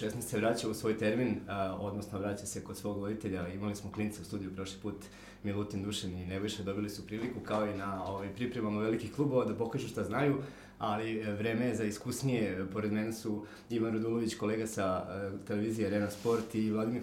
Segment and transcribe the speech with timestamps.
[0.00, 3.48] 16 se vraća u svoj termin, a, odnosno vraća se kod svog voditelja.
[3.48, 4.96] Imali smo klince u studiju prošli put,
[5.42, 9.54] Milutin Dušan i Nebojša dobili su priliku kao i na ovaj, pripremama velikih klubova da
[9.54, 10.36] pokažu šta znaju,
[10.78, 12.66] ali e, vreme je za iskusnije.
[12.72, 17.02] Pored mene su Ivan Radulović, kolega sa uh, televizije Arena Sport i Vladimir,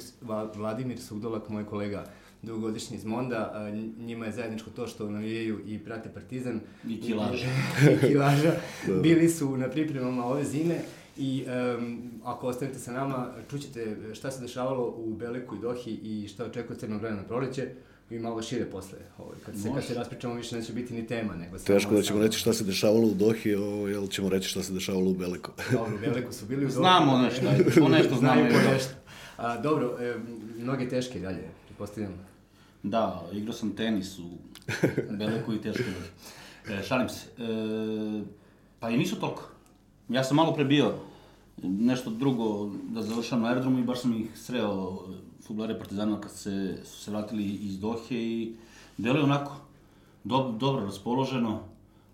[0.56, 2.06] Vladimir Sudolak, moj kolega
[2.42, 3.70] dugogodišnji iz Monda, a,
[4.06, 6.60] njima je zajedničko to što navijaju i prate Partizan.
[6.88, 7.48] I kilaža.
[7.94, 8.54] I kilaža.
[9.02, 10.80] Bili su na pripremama ove zime
[11.18, 11.46] i
[11.78, 16.46] um, ako ostanete sa nama, čućete šta se dešavalo u Beleku i Dohi i šta
[16.46, 17.70] očekuje Crnog vremena na proleće
[18.10, 18.98] i malo šire posle.
[19.18, 21.36] Ovaj, kad, se, kad se raspričamo više neće biti ni tema.
[21.36, 24.64] Nego Teško da ćemo reći šta se dešavalo u Dohi, ovo, jel ćemo reći šta
[24.64, 25.52] se dešavalo u Beleku.
[25.72, 26.78] dobro, u Beleku su bili u Dohi.
[26.78, 27.48] Znamo nešto,
[27.86, 28.50] o nešto znamo.
[28.50, 28.94] Znamo nešto.
[29.38, 30.16] A, dobro, e,
[30.58, 32.14] mnoge teške dalje, pretpostavljam.
[32.84, 34.30] Da, igrao sam tenis u
[35.10, 35.84] Beleku i teško
[36.70, 37.26] E, šalim se.
[37.38, 38.24] E,
[38.80, 39.44] pa i nisu toliko.
[40.10, 40.94] Ja sam malo prebio
[41.64, 45.00] nešto drugo da završam na aerodromu i baš sam ih sreo
[45.42, 48.56] futbolare Partizana kad se, su se vratili iz Dohe i
[48.98, 49.56] deluje onako
[50.24, 51.60] do, dobro raspoloženo.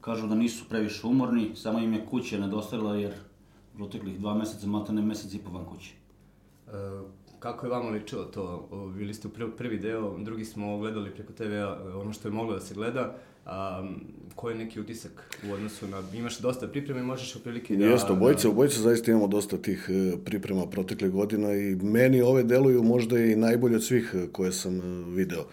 [0.01, 3.13] Kažu da nisu previše umorni, samo im je kuća nedostajala jer
[3.75, 5.91] proteklih dva meseca, matane mesec i po van kuće.
[6.67, 6.71] E,
[7.43, 8.69] kako je vama ličilo to?
[8.97, 12.59] Bili ste u prvi deo, drugi smo gledali preko TV-a ono što je moglo da
[12.59, 13.15] se gleda.
[13.45, 13.87] A,
[14.35, 16.03] koji je neki utisak u odnosu na...
[16.13, 17.85] Imaš dosta pripreme i možeš prilike da...
[17.85, 22.83] Jeste, obojice, obojice zaista imamo dosta tih e, priprema protekle godina i meni ove deluju
[22.83, 25.45] možda i najbolje od svih e, koje sam e, video.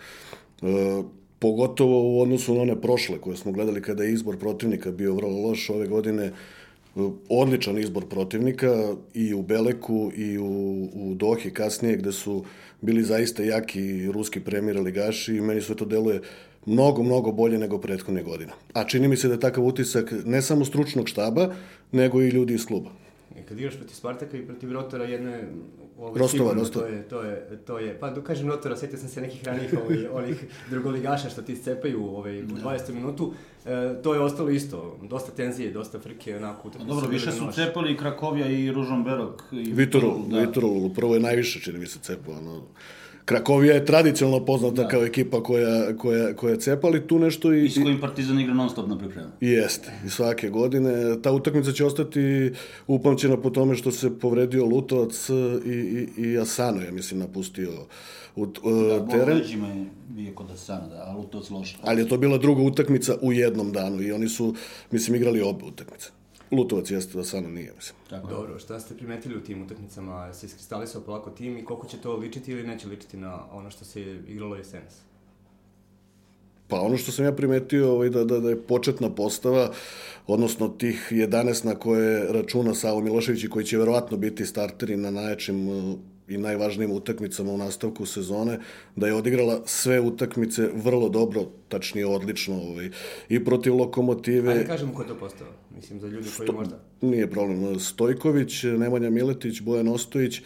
[0.62, 1.02] E,
[1.38, 5.48] pogotovo u odnosu na one prošle koje smo gledali kada je izbor protivnika bio vrlo
[5.48, 6.32] loš ove godine
[7.28, 12.44] odličan izbor protivnika i u Beleku i u, u Dohi kasnije gde su
[12.80, 16.20] bili zaista jaki ruski premijer ligaši i meni sve to deluje
[16.66, 18.52] mnogo, mnogo bolje nego prethodne godine.
[18.72, 21.54] A čini mi se da je takav utisak ne samo stručnog štaba,
[21.92, 22.90] nego i ljudi iz kluba.
[23.36, 25.48] I kad igraš protiv Spartaka i protiv Rotora, jedne
[26.00, 26.86] Ovaj, Rostova, Rostova.
[26.86, 29.74] To je, to je, to je, pa da kažem Rotora, setio sam se nekih ranijih
[29.84, 32.86] ovaj, onih drugoligaša što ti scepaju ovaj, u 20.
[32.86, 32.92] Da.
[32.92, 33.32] minutu.
[33.66, 36.70] E, to je ostalo isto, dosta tenzije, dosta frke, onako.
[36.70, 39.42] Tako Dobro, više su cepali i Krakovija i Ružomberok.
[39.52, 40.40] I Vitorul, da.
[40.40, 42.62] Vitorul, prvo je najviše, čini mi se, cepao, ono,
[43.24, 44.88] Krakovija je tradicionalno poznata da.
[44.88, 47.64] kao ekipa koja, koja, koja cepa, ali tu nešto i...
[47.64, 49.28] I s kojim Partizan igra non stop na pripremu.
[49.40, 51.22] Jeste, i svake godine.
[51.22, 52.52] Ta utakmica će ostati
[52.86, 55.28] upamćena po tome što se povredio Lutovac
[55.64, 57.70] i, i, i Asano, ja mislim, napustio
[58.36, 59.38] u, da, teren.
[59.38, 61.78] Da, je bio kod Asana, da, a Lutovac loš.
[61.82, 64.54] Ali je to bila druga utakmica u jednom danu i oni su,
[64.90, 66.10] mislim, igrali obe utakmice.
[66.50, 67.96] Lutovac jeste da Sana nije, mislim.
[68.10, 68.28] Tako.
[68.28, 70.34] Dobro, šta ste primetili u tim utakmicama?
[70.34, 73.84] Se iskristalisao polako tim i koliko će to ličiti ili neće ličiti na ono što
[73.84, 74.94] se igralo jesenas?
[76.68, 79.72] Pa ono što sam ja primetio ovaj, da, da, da je početna postava,
[80.26, 85.10] odnosno tih 11 na koje računa Savo Milošević i koji će verovatno biti starteri na
[85.10, 85.68] najjačim
[86.30, 88.58] i najvažnijim utakmicama u nastavku sezone,
[88.96, 92.90] da je odigrala sve utakmice vrlo dobro, tačnije odlično, ovaj,
[93.28, 94.52] i protiv Lokomotive.
[94.52, 96.80] Ajde kažemo ko je to postao, mislim, za ljudi koji Sto, možda...
[97.00, 97.80] Nije problem.
[97.80, 100.40] Stojković, Nemanja Miletić, Bojan Ostojić,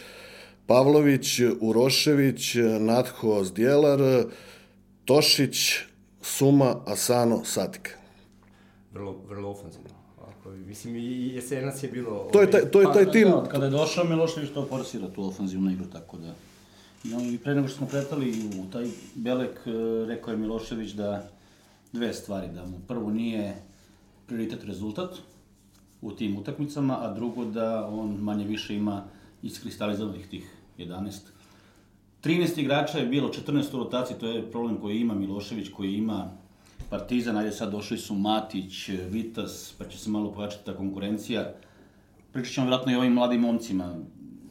[0.67, 4.01] Pavlović, Urošević, Natho Zdjelar,
[5.05, 5.57] Tošić,
[6.23, 7.99] Suma, Asano, Satik.
[8.93, 9.94] Vrlo, vrlo ofenzivno.
[10.67, 12.29] Mislim, i jesenas je bilo...
[12.33, 13.31] To je taj, to je taj pa, tim...
[13.31, 16.35] Da, kada je došao Milošević, to forsira tu ofenzivnu igru, tako da...
[17.05, 19.71] No, I pre nego što smo kretali u taj Belek, e,
[20.07, 21.29] rekao je Milošević da
[21.93, 23.57] dve stvari, da mu prvo nije
[24.27, 25.11] prioritet rezultat
[26.03, 29.05] u tim utakmicama, a drugo da on manje više ima
[29.43, 31.13] iskristalizovanih tih 11.
[32.25, 36.31] 13 igrača je bilo, 14 u rotaciji, to je problem koji ima Milošević, koji ima
[36.95, 41.55] Partizan, ajde sad došli su Matić, Vitas, pa će se malo pojačati ta konkurencija.
[42.33, 43.95] Pričat ćemo vjerojatno i ovim mladim momcima.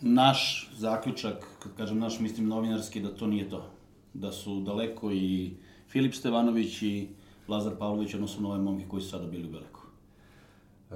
[0.02, 3.70] Naš zaključak, kad kažem naš, mislim novinarski, da to nije to.
[4.14, 5.54] Da su daleko i
[5.90, 7.08] Filip Stevanović i
[7.48, 9.82] Lazar Pavlović, odnosno nove momke koji su sada bili u Beleku.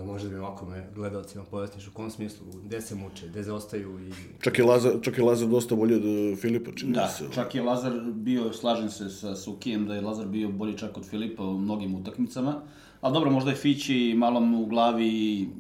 [0.06, 4.12] Možda bi ovako me gledalcima pojasniš u kom smislu, gde se muče, gde zaostaju i...
[4.42, 7.24] Čak je Lazar, čak je Lazar dosta bolje od e, Filipa, čini da, se.
[7.24, 10.98] Da, čak je Lazar bio, slažem se sa Sukijem, da je Lazar bio bolji čak
[10.98, 12.62] od Filipa u mnogim utakmicama.
[13.02, 15.10] Ali dobro, možda je Fići malo mu u glavi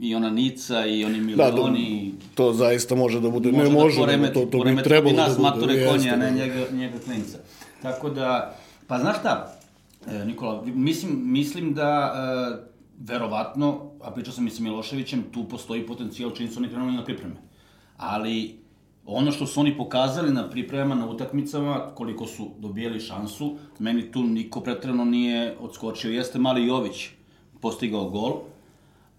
[0.01, 2.13] i ona Nica i oni Miloni.
[2.13, 5.15] Da, to zaista može da bude, može ne da može, poremeti, to, to bi trebalo
[5.15, 5.41] da bude.
[5.41, 6.37] Matore jeste, konja, ne da.
[6.37, 7.37] njega, njega klinca.
[7.81, 8.55] Tako da,
[8.87, 9.59] pa znaš šta,
[10.07, 12.13] e, Nikola, mislim, mislim da
[12.63, 13.67] e, verovatno,
[14.01, 17.35] a pričao sam i sa Miloševićem, tu postoji potencijal čini su oni krenuli na pripreme.
[17.97, 18.59] Ali
[19.05, 23.47] ono što su oni pokazali na pripremama, na utakmicama, koliko su dobijali šansu,
[23.79, 26.11] meni tu niko pretrano nije odskočio.
[26.11, 27.07] Jeste Mali Jović
[27.61, 28.39] postigao gol,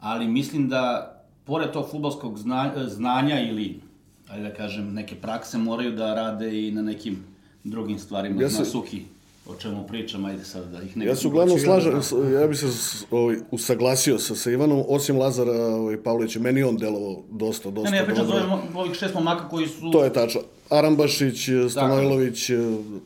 [0.00, 1.14] ali mislim da,
[1.44, 2.38] pored tog futbalskog
[2.86, 3.80] znanja ili
[4.28, 7.25] ajde da kažem, neke prakse moraju da rade i na nekim
[7.64, 9.04] drugim stvarima, Ja na sam- suhi,
[9.49, 11.06] o čemu pričam, ajde sad da ih ne...
[11.06, 12.41] Ja se uglavnom slažem, da.
[12.41, 12.67] ja bi se
[13.11, 17.97] ovaj, usaglasio sa, sa Ivanom, osim Lazara ovaj, Pavlovića, meni on delovao dosta, dosta Ne,
[17.97, 19.91] ne, ja pričam za ovih šest momaka koji su...
[19.93, 20.41] To je tačno.
[20.71, 22.50] Arambašić, Stanojlović,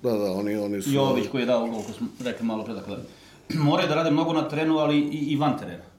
[0.03, 0.91] da, da, oni, oni su...
[0.91, 2.97] Jović koji je dao gol, ko smo rekli malo pre, dakle,
[3.55, 5.92] moraju da rade mnogo na terenu, ali i, i van terena.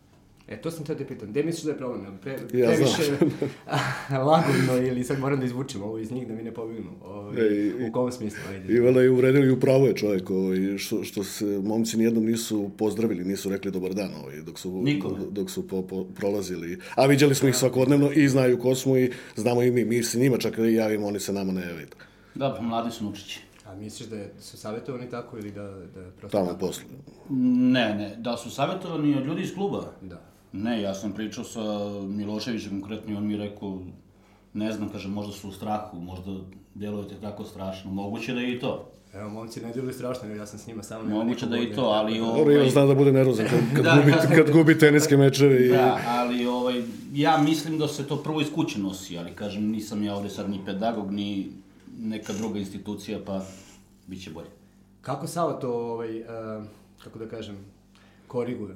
[0.53, 2.17] E, to sam teo te pitam, gde misliš da je problem?
[2.21, 3.11] Pre, Ja previše
[4.19, 6.91] lagodno ili sad moram da izvučem ovo iz njih da mi ne pobegnu?
[7.03, 8.39] Ovaj, Ej, u kom smislu?
[8.49, 8.73] Ajde.
[8.73, 13.23] Ivana je uvredili u pravo je čovjek, ovaj, što, što se momci nijednom nisu pozdravili,
[13.23, 15.17] nisu rekli dobar dan ovaj, dok su, Nikome.
[15.31, 16.79] dok su po, po, prolazili.
[16.95, 20.19] A viđali smo ih svakodnevno i znaju ko smo i znamo i mi, mi se
[20.19, 21.87] njima čak i javimo, oni se nama ne javaju.
[22.35, 23.39] Da, pa mladi su Nučići.
[23.65, 26.83] A misliš da je- su savjetovani tako ili da, da prosto Tamo posle.
[27.29, 29.91] Ne, ne, da su savjetovani od ljudi iz kluba.
[30.01, 30.21] Da.
[30.53, 31.61] Ne, ja sam pričao sa
[32.07, 33.79] Miloševićem konkretno i on mi je rekao,
[34.53, 36.31] ne znam, kaže, možda su u strahu, možda
[36.75, 38.89] delujete tako strašno, moguće da je i to.
[39.13, 41.09] Evo, momci ne djeluju strašno, jer ja sam s njima samo...
[41.09, 43.85] Moguće da je i to, ali Dobro, ovaj, Ivan zna da bude nervozan kad, kad,
[43.85, 44.35] Da, gubi, da.
[44.35, 45.69] kad gubi teniske mečeve i...
[45.69, 46.83] Da, ali ovaj,
[47.13, 50.49] ja mislim da se to prvo iz kuće nosi, ali kažem, nisam ja ovde sad
[50.49, 51.47] ni pedagog, ni
[51.99, 53.45] neka druga institucija, pa
[54.07, 54.49] bit će bolje.
[55.01, 56.27] Kako Sava to, ovaj, uh,
[57.03, 57.57] kako da kažem,
[58.27, 58.75] koriguje?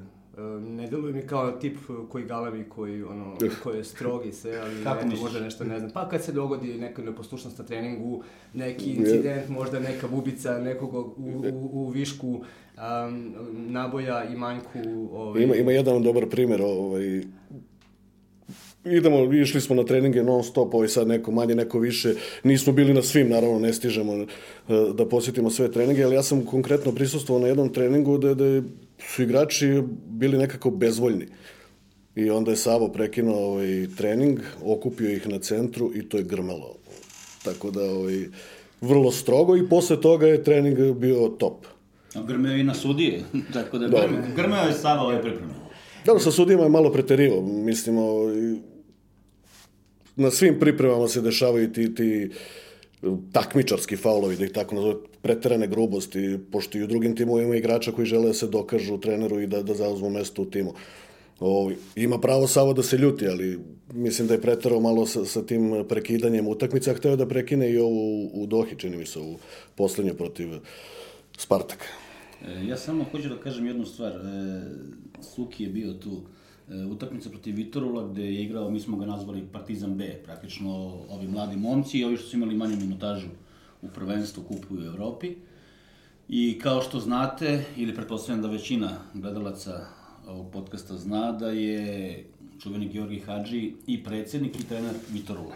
[0.60, 1.78] Ne deluje mi kao tip
[2.10, 5.22] koji galavi, koji, ono, koji je strog i sve, ali Kako eto, misliš?
[5.22, 5.92] možda nešto ne znam.
[5.92, 8.24] Pa kad se dogodi neka neposlušnost na treningu,
[8.54, 12.44] neki incident, možda neka bubica nekog u, u, u višku um,
[13.54, 14.80] naboja i manjku...
[15.12, 17.22] Ovaj, Ima, ima jedan dobar primjer, ovaj,
[18.86, 22.14] idemo, išli smo na treninge non stop, ovaj sad neko manje, neko više,
[22.44, 24.28] nismo bili na svim, naravno ne stižemo eh,
[24.94, 28.62] da posjetimo sve treninge, ali ja sam konkretno prisustvovao na jednom treningu da, da
[29.00, 31.28] su igrači bili nekako bezvoljni.
[32.16, 36.76] I onda je Savo prekinuo ovaj, trening, okupio ih na centru i to je grmelo.
[37.44, 38.26] Tako da, ovaj,
[38.82, 41.66] vrlo strogo i posle toga je trening bio top.
[42.28, 43.24] Grmeo i na sudije,
[43.54, 44.08] tako da Da.
[44.08, 45.54] grmeo, grmeo je Sava ove pripreme.
[46.06, 47.42] Dobro, sa sudijama je malo preterivo.
[47.42, 48.02] Mislimo,
[48.34, 48.58] i
[50.16, 52.30] na svim pripremama se dešavaju ti, ti
[53.32, 57.92] takmičarski faulovi, da ih tako nazove, preterane grubosti, pošto i u drugim timovima ima igrača
[57.92, 60.74] koji žele da se dokažu treneru i da, da zauzmu mesto u timu.
[61.40, 63.60] O, ima pravo Savo da se ljuti, ali
[63.94, 68.24] mislim da je preterao malo sa, sa tim prekidanjem utakmica, hteo da prekine i ovo
[68.34, 69.38] u, Dohi, čini mi se, u
[69.76, 70.50] poslednje protiv
[71.38, 71.86] Spartaka.
[72.48, 74.12] E, ja samo hoću da kažem jednu stvar.
[74.12, 74.62] E,
[75.22, 76.22] Suki je bio tu
[76.92, 80.70] utakmica protiv Vitorula gde je igrao, mi smo ga nazvali Partizan B, praktično
[81.10, 83.28] ovi mladi momci i ovi što su imali manju minutažu
[83.82, 85.36] u prvenstvu kupu u Evropi.
[86.30, 89.86] I kao što znate, ili pretpostavljam da većina gledalaca
[90.28, 92.24] ovog podcasta zna da je
[92.60, 95.56] čuveni Georgi Hadži i predsednik i trener Vitorula.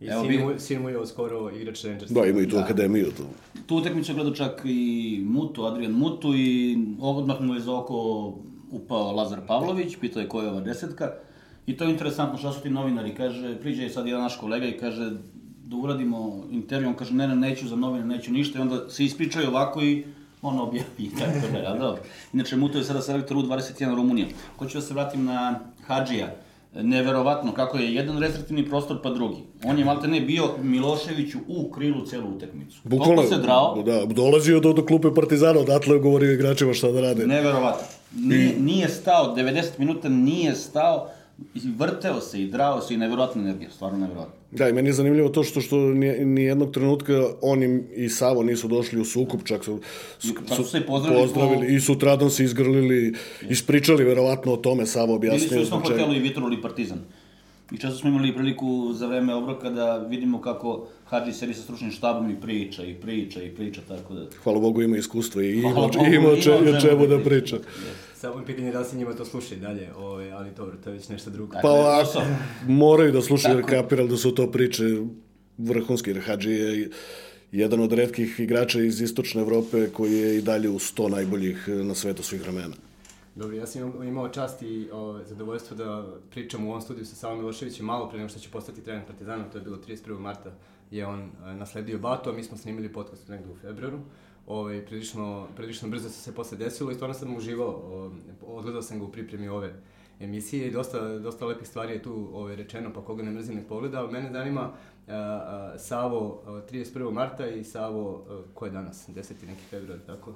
[0.00, 2.14] I Evo sin, bi- mu, sin mu je skoro igrač Rangersa.
[2.14, 3.06] Da, ima i tu akademiju.
[3.16, 3.22] Tu.
[3.66, 8.34] Tu utakmicu je gledao čak i Mutu, Adrian Mutu i odmah mu je za oko
[8.72, 11.12] upao Lazar Pavlović, pitao je koja je ova desetka.
[11.66, 14.78] I to je interesantno, šta su ti novinari, kaže, priđe sad jedan naš kolega i
[14.78, 15.10] kaže
[15.64, 19.04] da uradimo intervju, on kaže ne, ne, neću za novine, neću ništa i onda se
[19.04, 20.04] ispričaju ovako i
[20.42, 22.02] on objavi tako da, a dobro.
[22.32, 24.26] Inače, Muto je sada selektor U21 Rumunija.
[24.58, 26.34] Hoću da se vratim na Hadžija.
[26.74, 29.36] Neverovatno kako je jedan restriktivni prostor pa drugi.
[29.64, 32.78] On je malte ne bio Miloševiću u krilu celu utakmicu.
[32.90, 37.00] Toliko se drao, Da, dolazio do, do klupe Partizana, odatle je govorio igračima šta da
[37.00, 37.26] rade.
[37.26, 37.86] Neverovatno.
[38.16, 41.08] Nije, nije stao, 90 minuta nije stao,
[41.54, 44.34] i vrteo se i drao se i neverovatna energija, stvarno neverovatno.
[44.50, 48.08] Da, i meni je zanimljivo to što, što ni, ni jednog trenutka on im i
[48.08, 49.80] Savo nisu došli u sukup, čak su,
[50.18, 53.14] su, Pa su se pozdravili pozdravili po- i sutradan se izgrlili,
[53.48, 56.98] ispričali verovatno o tome, Savo Bili su u objasnio istom hotelu i Vitrol i Partizan.
[57.72, 61.90] I često smo imali priliku za vreme obroka da vidimo kako Hadži sedi sa stručnim
[61.90, 64.26] štabom i priča i priča i priča, tako da...
[64.42, 67.58] Hvala Bogu ima iskustva i ima, Hvala Bogu, ima, če, ima čemu da priča.
[68.14, 70.96] Samo je pitanje da li se njima to sluša dalje, ovaj, ali dobro, to je
[70.96, 71.52] već nešto drugo.
[71.52, 72.22] Pa posao.
[72.68, 73.82] moraju da slušaju jer Tako.
[73.82, 74.84] kapirali da su to priče
[75.58, 76.90] vrhunski, jer Hadži je
[77.52, 81.94] jedan od redkih igrača iz istočne Evrope koji je i dalje u 100 najboljih na
[81.94, 82.74] svetu svih vremena.
[83.34, 87.38] Dobro, ja sam imao- čast i o, zadovoljstvo da pričam u ovom studiju sa Savom
[87.38, 90.18] Miloševićem malo pre nego što će postati trener Partizana, to je bilo 31.
[90.18, 90.50] marta,
[90.90, 93.98] je on e, nasledio Bato, a mi smo snimili podcast negde u februaru.
[94.46, 98.10] Ovaj, prilično, prilično brzo se sve posle desilo i stvarno sam uživao.
[98.46, 99.74] Odgledao sam ga u pripremi ove
[100.20, 103.68] emisije i dosta, dosta lepih stvari je tu ovaj, rečeno, pa koga ne mrzim nek
[103.68, 104.72] pogleda, ali mene zanima a,
[105.08, 107.12] a, Savo a, 31.
[107.12, 109.32] marta i Savo, a, ko je danas, 10.
[109.46, 110.34] neki februar, tako?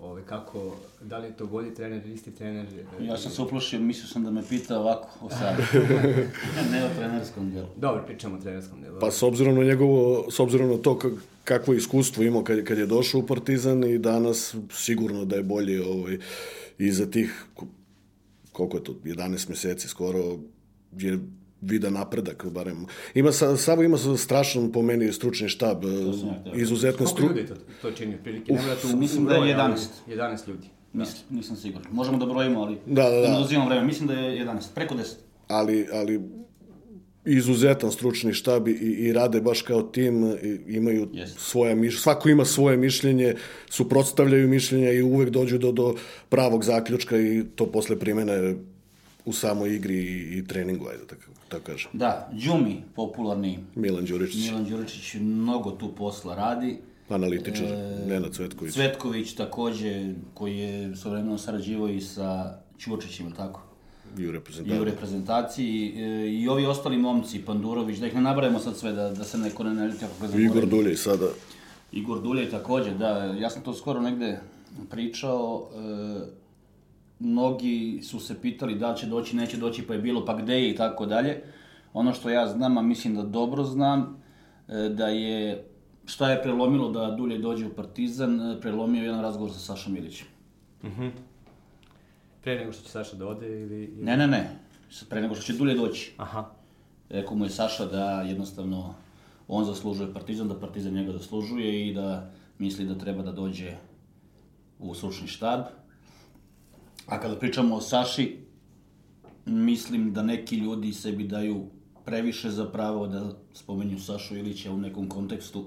[0.00, 2.66] Ove, kako, da li je to bolji trener, isti trener?
[3.00, 5.62] Ja sam se uplošio, mislio sam da me pita ovako o sadu.
[6.72, 7.66] ne o trenerskom delu.
[7.76, 9.00] Dobro, pričamo o trenerskom delu.
[9.00, 12.78] Pa s obzirom na njegovo, s obzirom na to kak- kakvo iskustvo imao kad, kad
[12.78, 16.18] je došao u Partizan i danas sigurno da je bolje ovaj,
[16.78, 17.66] i za tih, ko-
[18.52, 20.38] koliko je to, 11 meseci skoro,
[20.92, 21.18] je
[21.62, 22.84] vidan napredak, barem.
[23.14, 25.90] Ima, sa- Savo ima strašan, po meni, stručni štab, ja
[26.40, 26.54] htio.
[26.54, 27.26] izuzetne Koliko stru...
[27.28, 28.52] ljudi to, to čini otprilike?
[28.52, 29.78] Ne mora tu mislim da je broj, ali 11.
[30.08, 30.66] 11 ljudi.
[30.92, 31.86] Mislim, nisam siguran.
[31.92, 33.28] Možemo da brojimo, ali Da, da, da.
[33.30, 33.86] ne vreme.
[33.86, 35.00] Mislim da je 11, preko 10.
[35.48, 36.20] ali, ali
[37.24, 41.40] izuzetan stručni štab i, i rade baš kao tim, i, imaju Jeste.
[41.40, 43.34] svoje mišljenje, svako ima svoje mišljenje,
[43.70, 45.94] suprotstavljaju mišljenja i uvek dođu do, do
[46.28, 48.54] pravog zaključka i to posle primene
[49.24, 51.90] u samoj igri i, i treningu, ajde tako, tako kažem.
[51.92, 56.78] Da, Đumi, popularni Milan Đuričić, Milan Đuričić, mnogo tu posla radi.
[57.08, 57.66] analitičar,
[58.06, 58.74] Nenad Cvetković.
[58.74, 63.62] Cvetković takođe, koji je s vremenom sarađivao i sa Ćurčićem, ili tako?
[64.18, 64.84] i u I u reprezentaciji.
[64.84, 65.94] reprezentaciji.
[65.96, 69.38] E, I ovi ostali momci, Pandurović, da ih ne nabrajamo sad sve, da, da se
[69.38, 70.38] neko ne naliti ako ga.
[70.38, 71.26] Igor Duljej sada.
[71.92, 73.08] Igor Dulje takođe, da,
[73.40, 74.40] ja sam to skoro negde
[74.90, 76.39] pričao, e,
[77.20, 80.70] mnogi su se pitali da će doći, neće doći, pa je bilo, pa gde je
[80.70, 81.42] i tako dalje.
[81.92, 84.22] Ono što ja znam, a mislim da dobro znam,
[84.68, 85.64] e, da je,
[86.04, 90.26] šta je prelomilo da Dulje dođe u Partizan, e, prelomio jedan razgovor sa Sašom Ilićem.
[92.42, 93.84] Pre nego što će Saša da ode ili...
[93.84, 94.04] ili...
[94.04, 94.56] Ne, ne, ne,
[95.08, 96.12] pre nego što će Dulje doći.
[96.16, 96.50] Aha.
[97.08, 98.94] Rekao mu je Saša da jednostavno
[99.48, 103.76] on zaslužuje Partizan, da Partizan njega zaslužuje i da misli da treba da dođe
[104.78, 105.60] u stručni štab.
[107.10, 108.36] A kada pričamo o Saši,
[109.46, 111.66] mislim da neki ljudi sebi daju
[112.04, 115.64] previše za pravo da spomenju Sašu Ilića u nekom kontekstu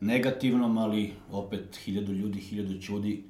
[0.00, 3.24] negativnom, ali opet hiljadu ljudi, hiljadu čudi.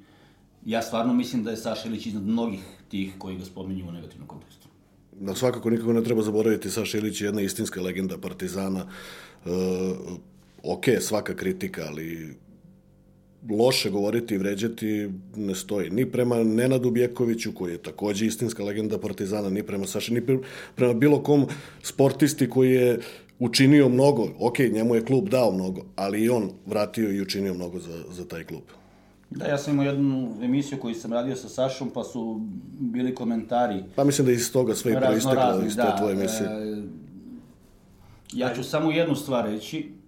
[0.65, 4.27] Ja stvarno mislim da je Saša Ilić iznad mnogih tih koji ga spomenju u negativnom
[4.27, 4.67] kontekstu.
[5.19, 8.85] Da, svakako nikako ne treba zaboraviti, Saša Ilić je jedna istinska legenda Partizana.
[9.45, 9.49] E,
[10.63, 12.37] ok, svaka kritika, ali
[13.49, 15.89] loše govoriti i vređati ne stoji.
[15.89, 20.43] Ni prema Nenadu Bjekoviću, koji je takođe istinska legenda Partizana, ni prema Saši, ni pre-
[20.75, 21.45] prema bilo kom
[21.83, 22.99] sportisti koji je
[23.39, 24.27] učinio mnogo.
[24.39, 28.25] Ok, njemu je klub dao mnogo, ali i on vratio i učinio mnogo za, za
[28.25, 28.61] taj klub.
[29.29, 32.41] Da, ja sam imao jednu emisiju koju sam radio sa Sašom, pa su
[32.79, 35.95] bili komentari Pa mislim da iz toga sve i proisteklo iz te da.
[35.97, 36.49] tvoje emisije.
[36.49, 36.81] E,
[38.33, 40.00] ja ću samo jednu stvar reći.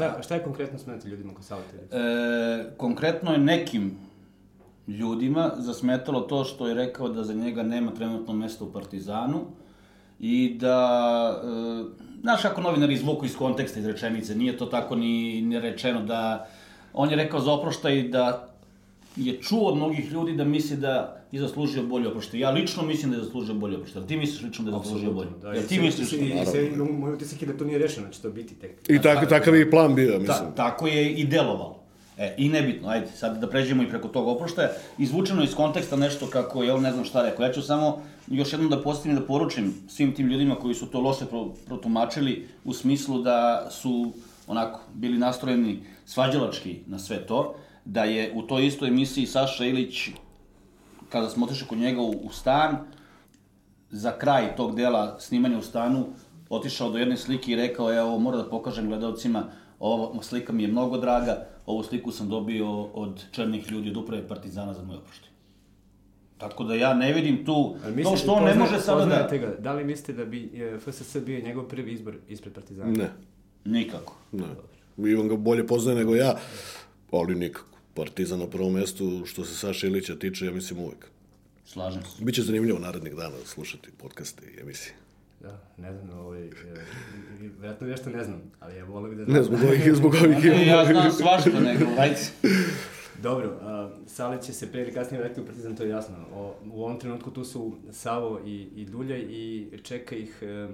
[0.00, 1.96] Šta, šta je konkretno smeta ljudima kod Sava TV?
[1.96, 3.98] E, konkretno je nekim
[4.88, 9.40] ljudima zasmetalo to što je rekao da za njega nema trenutno mesta u Partizanu
[10.20, 15.42] i da, e, znaš kako novinari izvuku iz konteksta iz rečenice, nije to tako ni,
[15.42, 16.48] ni rečeno da,
[16.92, 18.49] on je rekao za oproštaj da
[19.16, 22.40] je čuo od mnogih ljudi da misli da je zaslužio bolje oproštaj.
[22.40, 24.02] Ja lično mislim da je zaslužio bolje oproštaj.
[24.02, 25.30] Ti misliš lično da je zaslužio bolje?
[25.42, 26.12] Da, Jel i ti se- misliš?
[26.12, 28.70] i se- Moj utisak je da to nije rešeno, da će to biti tek.
[28.88, 30.26] I tak, takav je i plan bio, mislim.
[30.26, 31.76] Ta, tako je i delovalo.
[32.18, 34.68] E, i nebitno, ajde, sad da pređemo i preko tog oproštaja.
[34.98, 37.44] Izvučeno iz konteksta nešto kako je on ne znam šta rekao.
[37.44, 41.00] Ja ću samo još jednom da postavim da poručim svim tim ljudima koji su to
[41.00, 44.12] loše pro, protumačili u smislu da su
[44.46, 50.08] onako bili nastrojeni svađalački na sve to, da je u toj istoj emisiji Saša Ilić,
[51.08, 52.78] kada smo otišli kod njega u, u stan,
[53.90, 56.06] za kraj tog dela snimanja u stanu
[56.48, 59.44] otišao do jedne slike i rekao, evo, moram da pokažem gledalcima,
[59.78, 64.28] ova slika mi je mnogo draga, ovu sliku sam dobio od černih ljudi od uprave
[64.28, 65.30] Partizana za moj oproštaj.
[66.38, 69.36] Tako da ja ne vidim tu, Ali to mislite- što on ne može sada da...
[69.38, 72.90] Ga, da li mislite da bi e, FSS bio njegov prvi izbor ispred Partizana?
[72.90, 73.10] Ne.
[73.64, 74.16] Nikako.
[74.32, 74.44] Ne.
[75.10, 76.38] Ivan ga bolje poznaje nego ja,
[77.12, 77.66] ali nikako.
[77.94, 81.06] Partizan na prvom mestu, što se Saša Ilića tiče, ja mislim uvek.
[81.64, 82.24] Slažem se.
[82.24, 84.94] Biće zanimljivo narednih dana slušati podcaste i emisije.
[85.40, 86.50] Da, ne znam, ovaj, e,
[87.40, 89.36] i- vjerojatno nešto ne znam, ali ja volio bi da znam.
[89.36, 90.44] Ne, zbog ovih, zbog ovih...
[90.44, 92.16] Ne, ja znam svašta nego, ajde.
[93.22, 96.16] Dobro, uh, Sale će se pre ili kasnije vratiti u Partizan, to je jasno.
[96.34, 100.68] O, u ovom trenutku tu su Savo i, i Dulje i čeka ih, e,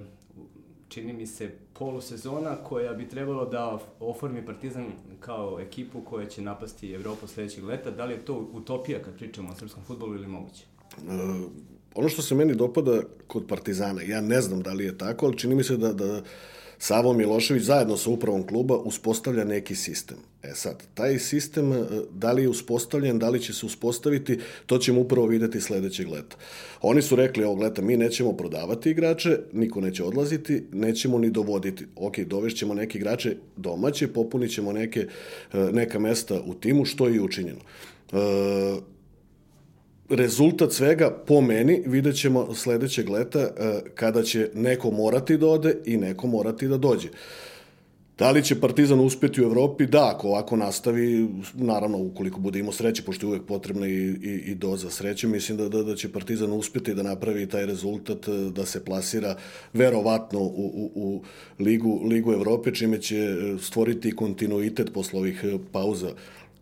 [0.89, 4.85] čini mi se, polusezona koja bi trebalo da oformi Partizan
[5.19, 7.91] kao ekipu koja će napasti Evropu sledećeg leta.
[7.91, 10.63] Da li je to utopija kad pričamo o srpskom futbolu ili moguće?
[10.97, 11.51] Uh,
[11.95, 15.37] ono što se meni dopada kod Partizana, ja ne znam da li je tako, ali
[15.37, 16.21] čini mi se da, da
[16.79, 20.17] Savo Milošević zajedno sa upravom kluba uspostavlja neki sistem.
[20.43, 24.77] E sad, taj sistem, uh, da li je uspostavljen, da li će se uspostaviti, to
[24.77, 26.37] ćemo upravo videti sledećeg leta.
[26.81, 31.85] Oni su rekli ovog leta, mi nećemo prodavati igrače, niko neće odlaziti, nećemo ni dovoditi.
[31.95, 35.07] Ok, dovešćemo neke igrače domaće, popunit ćemo neke,
[35.53, 37.59] uh, neka mesta u timu, što je i učinjeno.
[38.11, 38.17] E,
[40.09, 45.77] rezultat svega, po meni, vidjet ćemo sledećeg leta e, kada će neko morati da ode
[45.85, 47.09] i neko morati da dođe.
[48.17, 49.85] Da li će Partizan uspeti u Evropi?
[49.85, 54.41] Da, ako ovako nastavi, naravno, ukoliko bude imao sreće, pošto je uvek potrebna i, i,
[54.45, 58.31] i doza sreće, mislim da, da, da će Partizan uspeti da napravi taj rezultat, e,
[58.31, 59.35] da se plasira
[59.73, 61.23] verovatno u, u, u
[61.59, 66.09] Ligu, Ligu Evrope, čime će e, stvoriti kontinuitet posle ovih pauza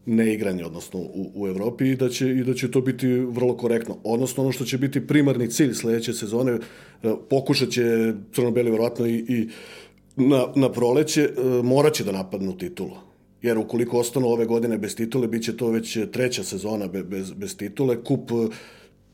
[0.05, 3.97] neigranje, odnosno u, u Evropi i da, će, i da će to biti vrlo korektno.
[4.03, 9.15] Odnosno ono što će biti primarni cilj sledeće sezone, e, pokušat će Crno-Beli verovatno i,
[9.15, 9.49] i
[10.15, 12.97] na, na proleće, e, moraće da napadnu titulu.
[13.41, 17.57] Jer ukoliko ostanu ove godine bez titule, bit će to već treća sezona bez, bez
[17.57, 18.03] titule.
[18.03, 18.35] Kup e,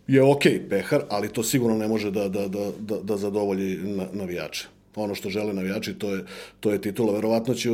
[0.08, 3.80] je ok, pehar, ali to sigurno ne može da, da, da, da, da zadovolji
[4.14, 4.68] navijače.
[4.96, 6.24] Ono što žele navijači, to je,
[6.60, 7.14] to je titula.
[7.14, 7.70] Verovatno će,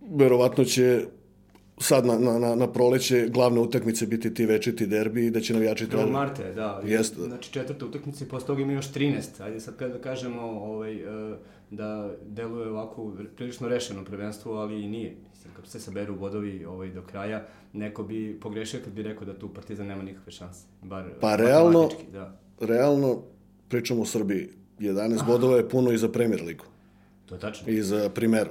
[0.00, 1.04] verovatno će
[1.80, 5.88] sad na, na, na, proleće glavne utakmice biti ti večiti derbi i da će navijači
[5.88, 6.12] trebati...
[6.12, 6.82] Marte, da.
[6.84, 7.22] Jeste.
[7.22, 9.42] Znači četvrta utakmica i posle toga ima još 13.
[9.42, 11.36] Ajde sad kada kažemo ovaj, e,
[11.70, 15.16] da deluje ovako prilično rešeno prvenstvo, ali i nije.
[15.30, 19.38] Mislim, kad se saberu bodovi ovaj, do kraja, neko bi pogrešio kad bi rekao da
[19.38, 20.66] tu Partizan nema nikakve šanse.
[20.82, 22.38] Bar pa realno, da.
[22.60, 23.22] realno,
[23.68, 26.64] pričamo o Srbiji, 11 bodova je puno i za Premier ligu.
[27.26, 27.72] To je tačno.
[27.72, 28.50] I za Primeru.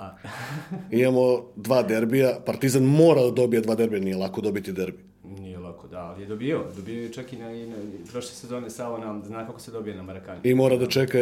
[0.00, 0.16] A.
[0.90, 4.98] Imamo dva derbija, Partizan mora da dobije dva derbija, nije lako dobiti derbi.
[5.24, 6.64] Nije lako, da, ali je dobio.
[6.76, 7.76] Dobio je čak i na, i na
[8.10, 10.40] prošle sezone Savo nam zna kako se dobije na Marakani.
[10.44, 11.18] I mora da čeka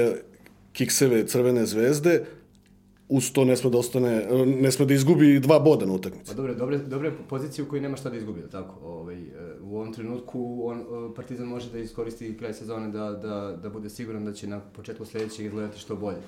[0.72, 2.24] kikseve Crvene zvezde,
[3.08, 6.30] uz to ne sme da ostane, ne sme da izgubi dva boda na utakmici.
[6.30, 8.80] Pa dobre, dobre, dobre pozicije u kojoj nema šta da izgubi, tako?
[8.82, 9.26] Ovaj, e,
[9.62, 13.90] u ovom trenutku on, e, Partizan može da iskoristi kraj sezone da, da, da bude
[13.90, 16.18] siguran da će na početku sledećeg izgledati što bolje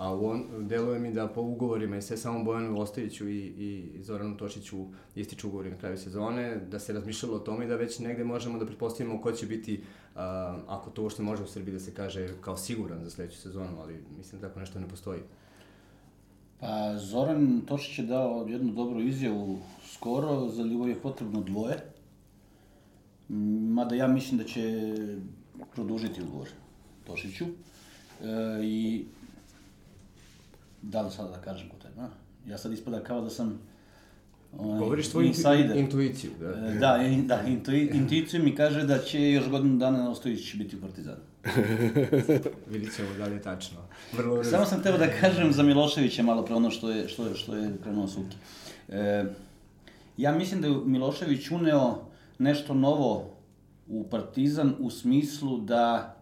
[0.00, 4.36] a on, deluje mi da po ugovorima i sve samo Bojanu Ostojiću i, i Zoranu
[4.36, 8.24] Tošiću ističu ugovori na kraju sezone, da se razmišljalo o tome i da već negde
[8.24, 10.20] možemo da pretpostavimo ko će biti, uh,
[10.66, 14.04] ako to uopšte može u Srbiji da se kaže kao siguran za sledeću sezonu, ali
[14.16, 15.20] mislim da tako nešto ne postoji.
[16.60, 21.76] Pa Zoran Tošić je dao jednu dobru izjavu skoro, za Ljubav je potrebno dvoje,
[23.68, 24.94] mada ja mislim da će
[25.74, 26.48] produžiti ugovor
[27.06, 27.44] Tošiću.
[27.44, 29.04] E, I
[30.82, 32.08] da li sada da kažem ko taj, a?
[32.46, 33.58] Ja sad ispada kao da sam
[34.58, 35.76] Onaj, Govoriš svoju insider.
[35.76, 36.46] intuiciju, da.
[36.46, 40.76] E, da, in, da intui, intuiciju mi kaže da će još godinu dana Ostojić biti
[40.76, 41.20] u Partizanu.
[42.72, 43.78] Vidit ćemo da li je tačno.
[44.12, 47.34] Vrlo Samo sam teo da kažem za Miloševića malo pre ono što je, što je,
[47.34, 48.36] što je krenuo Suki.
[48.88, 49.24] E,
[50.16, 51.98] ja mislim da je Milošević uneo
[52.38, 53.30] nešto novo
[53.88, 56.16] u Partizan u smislu da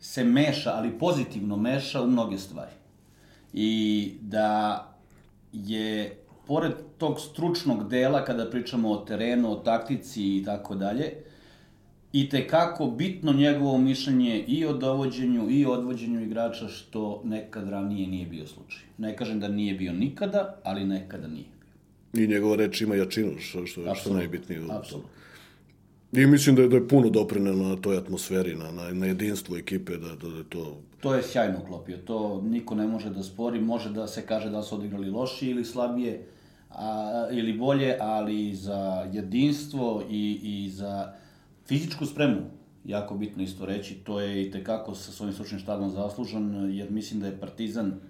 [0.00, 2.72] se meša, ali pozitivno meša u mnoge stvari
[3.56, 4.82] i da
[5.52, 6.16] je
[6.46, 11.12] pored tog stručnog dela kada pričamo o terenu, o taktici i tako dalje,
[12.12, 17.68] i te kako bitno njegovo mišljenje i o dovođenju i o odvođenju igrača što nekad
[17.68, 18.82] ranije nije bio slučaj.
[18.98, 21.44] Ne kažem da nije bio nikada, ali nekada nije
[22.12, 22.24] bio.
[22.24, 24.60] I njegova reč ima jačinu, što, što, što najbitnije.
[24.70, 25.10] Apsolutno.
[26.12, 29.56] I mislim da je, da je puno doprinelo na toj atmosferi, na, na, na jedinstvu
[29.56, 30.80] ekipe, da, da, da je to...
[31.00, 34.62] To je sjajno klopio, to niko ne može da spori, može da se kaže da
[34.62, 36.26] su odigrali loši ili slabije,
[36.70, 41.12] a, ili bolje, ali za jedinstvo i, i za
[41.66, 42.40] fizičku spremu,
[42.84, 47.20] jako bitno isto reći, to je i tekako sa svojim stručnim štabom zaslužan, jer mislim
[47.20, 48.00] da je Partizan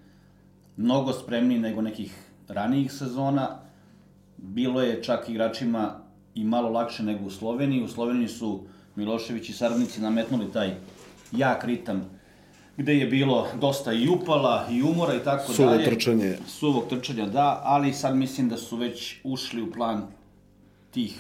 [0.76, 2.14] mnogo spremniji nego nekih
[2.48, 3.48] ranijih sezona,
[4.36, 6.00] bilo je čak igračima
[6.34, 7.82] i malo lakše nego u Sloveniji.
[7.82, 8.60] U Sloveniji su
[8.96, 10.74] Milošević i saradnici nametnuli taj
[11.32, 12.10] jak ritam
[12.76, 15.84] gde je bilo dosta i upala i umora i tako Suvo dalje.
[15.84, 16.34] Suvog trčanja.
[16.46, 20.06] Suvog trčanja, da, ali sad mislim da su već ušli u plan
[20.90, 21.18] tih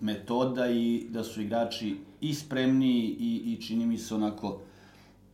[0.00, 4.60] metoda i da su igrači i spremni i, i čini mi se onako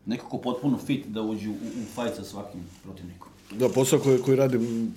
[0.06, 3.28] nekako potpuno fit da uđu u, u fajt sa svakim protivnikom.
[3.58, 4.94] Da, posao koji, koji radim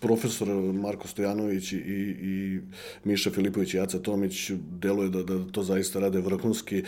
[0.00, 2.60] profesor Marko Stojanović i, i
[3.04, 6.82] Miša Filipović i Jaca Tomić deluje da, da to zaista rade vrhunski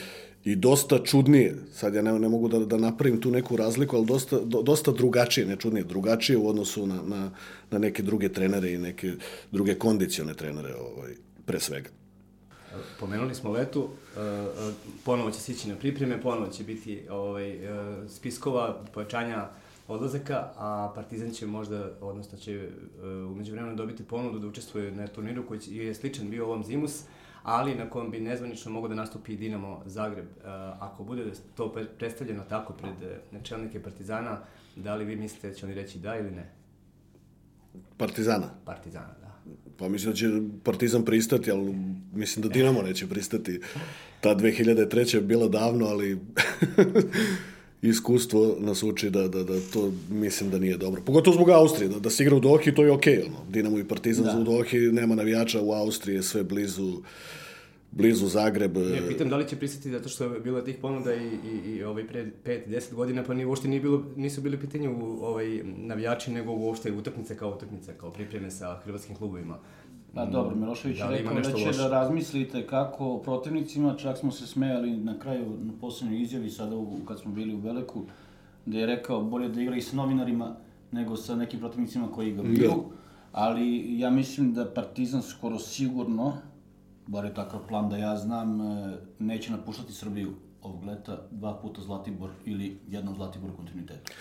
[0.45, 1.57] i dosta čudnije.
[1.73, 4.93] Sad ja ne, ne mogu da, da napravim tu neku razliku, ali dosta, do, dosta
[4.93, 7.31] drugačije, ne čudnije, drugačije u odnosu na, na,
[7.71, 9.13] na neke druge trenere i neke
[9.53, 11.11] druge kondicione trenere ovaj,
[11.47, 11.89] pre svega.
[13.01, 14.73] Pomenuli smo letu, e, e,
[15.05, 19.49] ponovo će se ići na pripreme, ponovo će biti ovaj, e, spiskova, pojačanja
[19.89, 22.69] odlazaka, a Partizan će možda, odnosno će
[23.31, 27.03] umeđu vremena dobiti ponudu da učestvuje na turniru koji je sličan bio ovom Zimus,
[27.45, 30.27] ali na kojem bi nezvanično mogo da nastupi i Dinamo Zagreb.
[30.27, 30.45] Uh,
[30.81, 34.39] ako bude to predstavljeno tako pred uh, načelnike Partizana,
[34.77, 36.51] da li vi mislite da će oni reći da ili ne?
[37.97, 38.51] Partizana?
[38.65, 39.35] Partizana, da.
[39.77, 40.27] Pa mislim da će
[40.65, 41.75] Partizan pristati, ali
[42.15, 43.61] mislim da Dinamo neće pristati.
[44.21, 45.15] Ta 2003.
[45.15, 46.19] je bila davno, ali
[47.89, 51.03] iskustvo nas uči da, da, da to mislim da nije dobro.
[51.07, 53.17] Pogotovo zbog Austrije, da, da se igra u Dohi, to je okej.
[53.17, 53.51] Okay, ono.
[53.51, 54.41] Dinamo i Partizan da.
[54.41, 57.03] u Dohi, nema navijača u Austriji, sve blizu
[57.97, 58.77] blizu Zagreb.
[58.77, 61.85] Ne, pitam da li će pristati zato što je bilo tih ponuda i, i, i
[61.85, 66.53] ovaj pre 5-10 godina, pa ni uopšte nije bilo, nisu bili pitanju ovaj, navijači, nego
[66.53, 69.59] uopšte utakmice kao utakmice, kao pripreme sa hrvatskim klubovima.
[70.15, 71.79] Pa dobro, Milošević da je rekao da će loše?
[71.79, 76.97] da razmislite kako protivnicima, čak smo se smejali na kraju, na poslednjoj izjavi, sada u,
[77.09, 78.03] kad smo bili u Beleku,
[78.67, 80.57] da je rekao bolje da igra i sa novinarima
[80.93, 82.69] nego sa nekim protivnicima koji ga biju.
[82.69, 82.75] Da.
[83.33, 86.33] Ali ja mislim da Partizan skoro sigurno
[87.07, 91.83] bar je takav plan da ja znam, e, neće napuštati Srbiju ovog leta, dva puta
[91.83, 94.13] Zlatibor ili jednom Zlatibor kontinuitetu.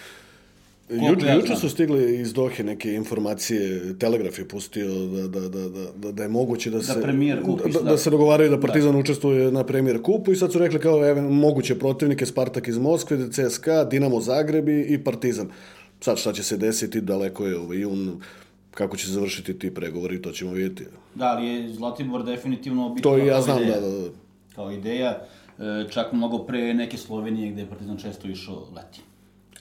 [0.89, 5.69] Juče, ja juče su stigle iz Dohe neke informacije, Telegraf je pustio da, da, da,
[5.69, 6.95] da, da, da je moguće da, da se...
[6.95, 8.97] Da premijer kup, da, da, da, se dogovaraju da Partizan da.
[8.97, 13.17] učestvuje na premijer kupu i sad su rekli kao evo, moguće protivnike Spartak iz Moskve,
[13.31, 15.49] CSKA, Dinamo Zagreb i Partizan.
[15.99, 18.21] Sad šta će se desiti, daleko je ovaj, jun,
[18.71, 20.85] kako će završiti ti pregovori, to ćemo vidjeti.
[21.15, 23.79] Da, ali je Zlatibor definitivno bitno to i ja znam, ideja.
[23.79, 24.09] da, da, da.
[24.55, 25.21] Kao ideja,
[25.59, 29.01] e, čak mnogo pre neke Slovenije gde je Partizan često išao leti.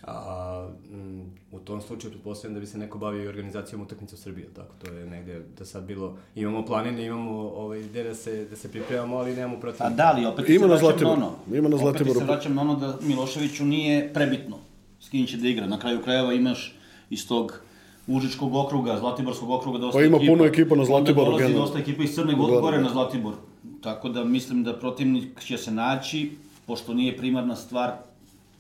[0.06, 4.18] A, m, u tom slučaju pretpostavljam da bi se neko bavio i organizacijom utakmica u
[4.18, 8.44] Srbiji, tako to je negde da sad bilo, imamo planine, imamo ovaj, gde da se,
[8.44, 9.86] da se pripremamo, ali nemamo protiv.
[9.86, 12.62] A da, ali opet Ima se vraćam na ono, Ima na Opet se vraćam na
[12.62, 14.58] ono da Miloševiću nije prebitno
[15.00, 15.66] s kim će da igra.
[15.66, 16.74] Na kraju krajeva imaš
[17.10, 17.60] iz tog
[18.06, 20.32] Užičkog okruga, Zlatiborskog okruga, dosta pa ima ekipa.
[20.32, 21.26] puno ekipa na Zlatiboru.
[21.26, 23.34] Onda dolazi dosta ekipa iz Crne Gore, gore na Zlatibor.
[23.80, 26.30] Tako da mislim da protivnik će se naći,
[26.66, 27.92] pošto nije primarna stvar,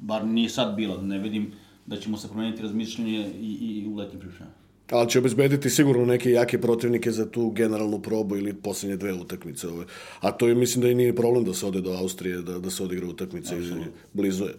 [0.02, 1.52] bar nije sad bila, ne vidim
[1.86, 4.54] da ćemo se promeniti razmišljanje i, i u letnim pripremama.
[4.90, 9.68] Ali će obezbediti sigurno neke jake protivnike za tu generalnu probu ili poslednje dve utakmice.
[9.68, 9.84] Ove.
[10.20, 12.70] A to je, mislim da i nije problem da se ode do Austrije, da, da
[12.70, 13.72] se odigra utakmice i
[14.12, 14.54] blizu je.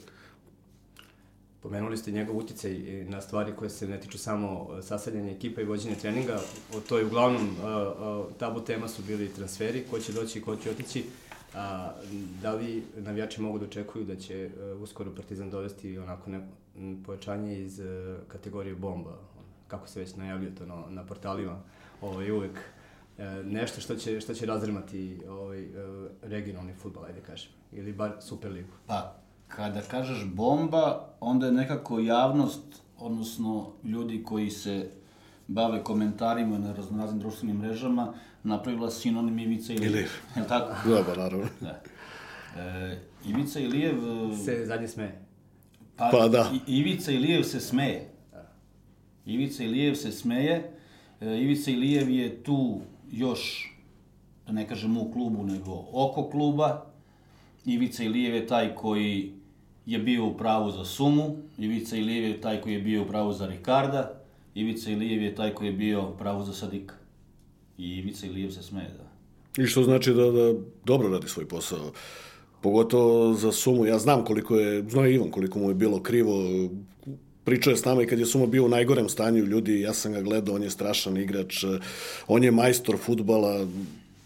[1.63, 2.73] Pomenuli ste njegov uticaj
[3.09, 6.41] na stvari koje se ne tiču samo e, sasadljanja ekipa i vođenja treninga.
[6.75, 10.41] O to je uglavnom, e, e, tabu tema su bili transferi, ko će doći i
[10.41, 11.03] ko će otići.
[11.55, 11.91] A,
[12.41, 14.49] da li navijači mogu da očekuju da će
[14.81, 16.47] uskoro Partizan dovesti onako ne,
[17.05, 17.81] pojačanje iz
[18.27, 19.17] kategorije bomba,
[19.67, 21.59] kako se već najavljuje to na, na portalima,
[22.01, 22.59] ovaj, uvek
[23.43, 25.67] nešto što će, što će razremati ovaj,
[26.21, 28.69] regionalni futbol, ajde kažem, ili bar Superligu.
[28.87, 29.15] Pa,
[29.47, 34.89] kada kažeš bomba, onda je nekako javnost, odnosno ljudi koji se
[35.47, 39.91] bave komentarima na raznoraznim društvenim mrežama, napravila sinonim Ivica Ilijev.
[39.91, 40.09] Ilijev.
[40.35, 40.89] Je tako?
[40.89, 41.47] Da, pa naravno.
[41.61, 41.81] Da.
[42.57, 43.95] E, Ivica Ilijev...
[44.45, 45.21] Se zadnje smeje.
[45.95, 46.51] Pa, pa da.
[46.67, 48.09] I, Ivica Ilijev se smeje.
[49.25, 50.71] Ivica Ilijev se smeje.
[51.21, 52.79] E, Ivica Ilijev je tu
[53.11, 53.73] još,
[54.45, 56.85] da ne kažem u klubu, nego oko kluba.
[57.65, 59.31] Ivica Ilijev je taj koji
[59.85, 63.33] je bio u pravu za Sumu, Ivica Ilijev je taj koji je bio u pravu
[63.33, 64.11] za Rikarda,
[64.55, 66.95] Ivica Ilijev je taj koji je bio u pravu za Sadika.
[67.77, 69.13] I Ivica Ilijev se smeje, da.
[69.63, 70.53] I što znači da, da
[70.85, 71.91] dobro radi svoj posao.
[72.61, 73.85] Pogotovo za Sumu.
[73.85, 76.43] Ja znam koliko je, zna Ivan koliko mu je bilo krivo.
[77.43, 80.13] Pričao je s nama i kad je Suma bio u najgorem stanju ljudi, ja sam
[80.13, 81.63] ga gledao, on je strašan igrač,
[82.27, 83.67] on je majstor futbala,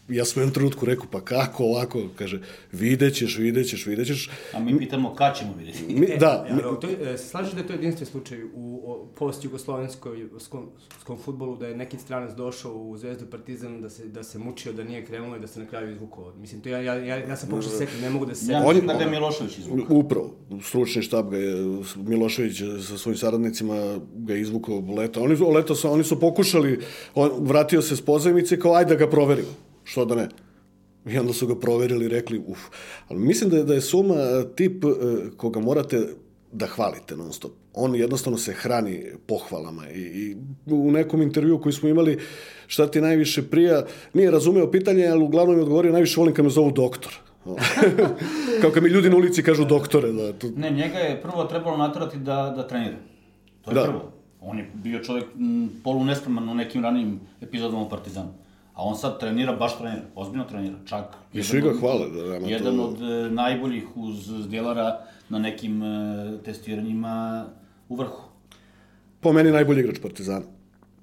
[0.09, 2.41] ja sam u jednom trenutku rekao, pa kako ovako, kaže,
[2.71, 4.29] videćeš, videćeš, videćeš.
[4.53, 5.93] A mi pitamo kad ćemo vidjeti.
[5.93, 6.45] Mi, da.
[6.49, 6.61] E, mi...
[6.81, 10.67] to je, e, slažeš da je to jedinstven slučaj u post-jugoslovenskom
[11.23, 14.83] futbolu, da je neki stranac došao u Zvezdu Partizan, da se, da se mučio, da
[14.83, 16.33] nije krenulo i da se na kraju izvukao.
[16.39, 18.51] Mislim, to ja, ja, ja, ja sam pokušao sekti, ne mogu da se...
[18.51, 19.97] Ja mislim da ga je Milošević izvukao.
[19.97, 21.55] Upravo, stručni štab ga je,
[21.95, 25.21] Milošević sa svojim saradnicima ga je izvukao leta.
[25.21, 26.79] Oni, leta su, oni su pokušali,
[27.15, 30.27] on vratio se s pozajmice kao ajde da ga proverimo što da ne.
[31.05, 32.59] I onda su ga proverili i rekli, uf.
[33.07, 34.15] Ali mislim da je, da je Suma
[34.55, 34.87] tip e,
[35.37, 36.07] koga morate
[36.51, 37.51] da hvalite non stop.
[37.73, 42.19] On jednostavno se hrani pohvalama i, i u nekom intervju koji smo imali
[42.67, 46.51] šta ti najviše prija, nije razumeo pitanje, ali uglavnom je odgovorio najviše volim kad me
[46.51, 47.13] zovu doktor.
[48.61, 50.11] Kao kad mi ljudi na ulici kažu doktore.
[50.11, 50.51] Da, tu...
[50.55, 52.97] Ne, njega je prvo trebalo natrati da, da trenira.
[53.61, 53.83] To je da.
[53.83, 54.11] prvo.
[54.41, 58.33] On je bio čovjek m, polu nespreman u nekim ranijim epizodama u Partizanu.
[58.77, 61.15] A on sad trenira, baš trenira, ozbiljno trenira, čak.
[61.33, 62.09] I svi ga hvale.
[62.09, 62.83] Da, nema jedan to...
[62.83, 67.45] od e, najboljih uz Djelara na nekim e, testiranjima
[67.89, 68.21] u vrhu.
[69.19, 70.45] Po meni najbolji igrač Partizana.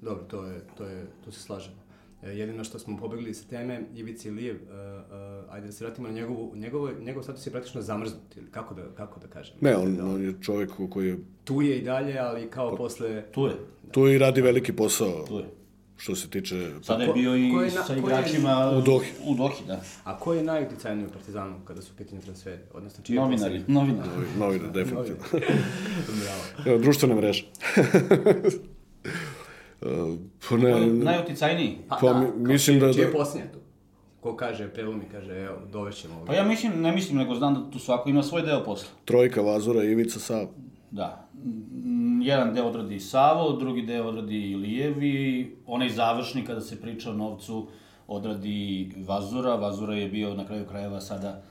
[0.01, 1.75] Dobro, to je, to je, tu se slažemo.
[2.23, 6.07] E, jedino što smo pobegli sa teme, Ivici Lijev, uh, uh, ajde da se vratimo
[6.07, 9.55] na njegovu, njegovo, njegov status je praktično zamrznut, ili kako da, kako da kažem?
[9.61, 11.17] Ne, on, da, on je čovjek koji je...
[11.43, 13.23] Tu je i dalje, ali kao pa, posle...
[13.31, 13.53] Tu je.
[13.83, 13.91] Da.
[13.91, 15.25] Tu je i radi veliki posao.
[15.27, 15.64] Tu je.
[15.97, 16.71] Što se tiče...
[16.81, 19.07] Sada je ko- bio i na- sa igračima U Dohi.
[19.23, 19.81] U Dohi, da.
[20.03, 22.61] A ko je najuticajniji u Partizanu kada su u pitanju transferi?
[22.73, 23.73] Odnosno, čiji je Novinari, poslednji?
[23.73, 24.09] novinari.
[24.09, 24.27] Novi,
[24.57, 25.23] novi definitivno.
[26.65, 27.15] Bravo.
[27.15, 27.45] Mreže.
[29.81, 29.89] Uh,
[30.49, 31.77] pa ne, Najuticajniji.
[31.89, 33.59] Pa, Pa da, mislim da- Čiji je da- posljednji tu?
[34.21, 37.79] Ko kaže, prelumi, kaže, evo, dovešćemo Pa ja mislim, ne mislim, nego znam da tu
[37.79, 38.87] svako ima svoj deo posla.
[39.05, 40.47] trojka Vazura, Ivica, Sav.
[40.91, 41.24] Da.
[42.21, 47.13] Jedan deo odradi Savo, drugi deo odradi Ilijev i onaj završni kada se priča o
[47.13, 47.67] novcu
[48.07, 49.55] odradi Vazura.
[49.55, 51.41] Vazura je bio na kraju krajeva sada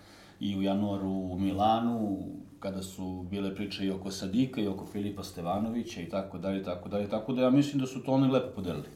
[0.40, 2.18] i u januaru u Milanu,
[2.60, 6.88] kada su bile priče i oko Sadika i oko Filipa Stevanovića i tako dalje, tako
[6.88, 8.88] dalje, tako da ja mislim da su to oni lepo podelili.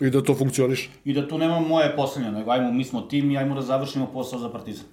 [0.00, 0.90] I da to funkcioniše.
[1.04, 4.06] I da tu nema moje poslanje, nego ajmo, mi smo tim i ajmo da završimo
[4.12, 4.86] posao za Partizan.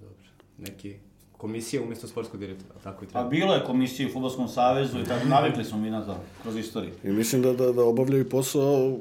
[0.00, 0.14] Dobro.
[0.58, 0.94] Neki
[1.36, 3.28] komisija umjesto sportskog direktora, tako i Pa treba.
[3.28, 6.92] bilo je komisija u Futbolskom savezu i tako, navikli smo mi na to kroz istoriju.
[7.04, 8.98] I mislim da, da, da obavljaju posao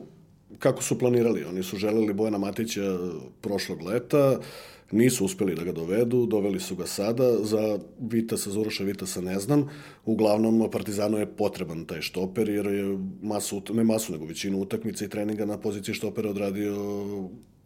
[0.60, 1.46] kako su planirali.
[1.46, 2.98] Oni su želeli Bojana Matića
[3.42, 4.40] prošlog leta,
[4.92, 9.70] nisu uspeli da ga dovedu, doveli su ga sada, za Vitasa, Zuroša Vitasa ne znam,
[10.06, 15.10] uglavnom Partizanu je potreban taj štoper, jer je masu, ne masu, nego većinu utakmica i
[15.10, 16.76] treninga na poziciji štopera odradio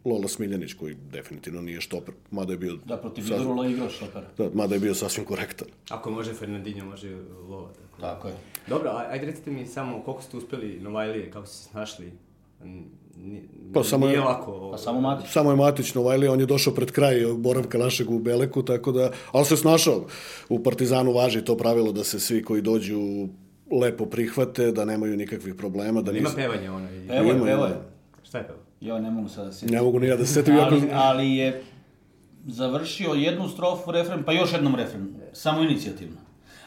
[0.08, 4.26] Lola Smiljanić, koji definitivno nije štoper, mada je bio, Da, protiv sasvim- Vidrula igrao šopera.
[4.38, 5.68] da, mada je bio sasvim korektan.
[5.88, 7.16] Ako može Fernandinho, može
[7.48, 7.68] Lova.
[7.70, 8.00] Tako.
[8.02, 8.34] Tako je.
[8.66, 12.12] Dobro, ajde recite mi samo koliko ste uspeli Novajlije, kako ste se snašli?
[12.62, 12.84] N-
[13.16, 13.42] ni-
[13.74, 14.70] Pa samo nije je- lako.
[14.72, 15.30] Pa samo Matić.
[15.30, 19.10] Samo je Matić Novajlija, on je došao pred kraj boravka našeg u Beleku, tako da,
[19.32, 20.06] ali se snašao.
[20.48, 23.28] U Partizanu važi to pravilo da se svi koji dođu
[23.72, 26.34] lepo prihvate, da nemaju nikakvih problema, da Ima nis...
[26.36, 26.86] pevanje ono.
[26.86, 27.06] I...
[27.08, 27.66] Evo je, Ima, evo ima.
[27.66, 27.80] je.
[28.22, 28.58] Šta je pevo?
[28.80, 29.66] Ja ne mogu sada da se...
[29.66, 30.74] Ne mogu ni ja da se setim, jako...
[30.74, 31.62] Ali, ali je
[32.46, 35.08] završio jednu strofu, refren, pa još jednom refren.
[35.32, 36.16] Samo inicijativno.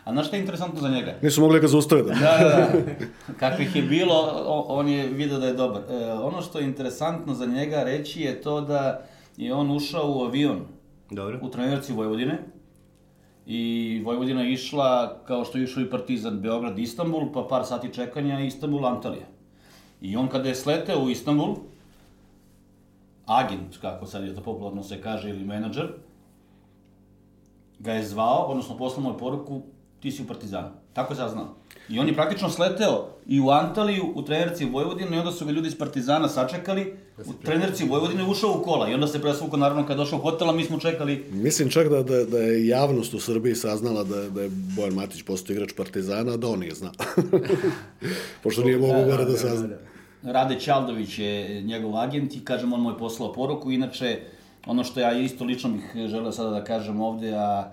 [0.04, 1.16] A znaš šta je interesantno za njega?
[1.22, 2.14] Nisu mogli da ga zaustave da.
[2.14, 3.34] Da, da, da.
[3.40, 5.82] Kakvih je bilo, on je vidio da je dobar.
[5.90, 9.02] E, ono što je interesantno za njega reći je to da
[9.38, 10.62] je on ušao u avion
[11.12, 11.40] Dobro.
[11.42, 12.40] u trenerci Vojvodine
[13.46, 17.94] i Vojvodina je išla kao što je išao i Partizan Beograd Istanbul, pa par sati
[17.94, 19.26] čekanja Istanbul Antalija.
[20.02, 21.56] I on kada je sleteo u Istanbul,
[23.40, 25.88] agent, kako sad je to popularno se kaže, ili menadžer,
[27.80, 29.62] ga je zvao, odnosno poslao mu je poruku,
[30.00, 30.70] ti si u Partizanu.
[30.94, 31.56] Tako je saznao.
[31.90, 35.52] I on je praktično sleteo i u Antaliju, u trenerci Vojvodine, i onda su ga
[35.52, 36.94] ljudi iz Partizana sačekali,
[37.26, 38.90] u trenerci Vojvodine ušao u kola.
[38.90, 41.70] I onda se presvukao, naravno, kad je došao u hotel, a mi smo čekali Mislim
[41.70, 45.54] čak da, da, da je javnost u Srbiji saznala da, da je Bojan Matić postao
[45.54, 46.92] igrač Partizana, a da on nije znao.
[48.44, 49.91] Pošto nije mogu gore da sazna.
[50.24, 53.72] Rade Ćaldović je njegov agent i kažem, on mu je poslao poruku.
[53.72, 54.20] Inače,
[54.66, 57.72] ono što ja isto lično bih želeo sada da kažem ovde, a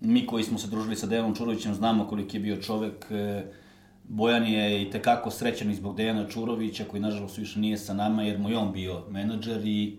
[0.00, 3.06] mi koji smo se družili sa Dejanom Čurovićem znamo koliki je bio čovek.
[3.10, 3.42] e,
[4.08, 8.38] Bojan je i tekako srećan zbog Dejana Čurovića, koji nažalost više nije sa nama, jer
[8.38, 9.98] mu je on bio menadžer i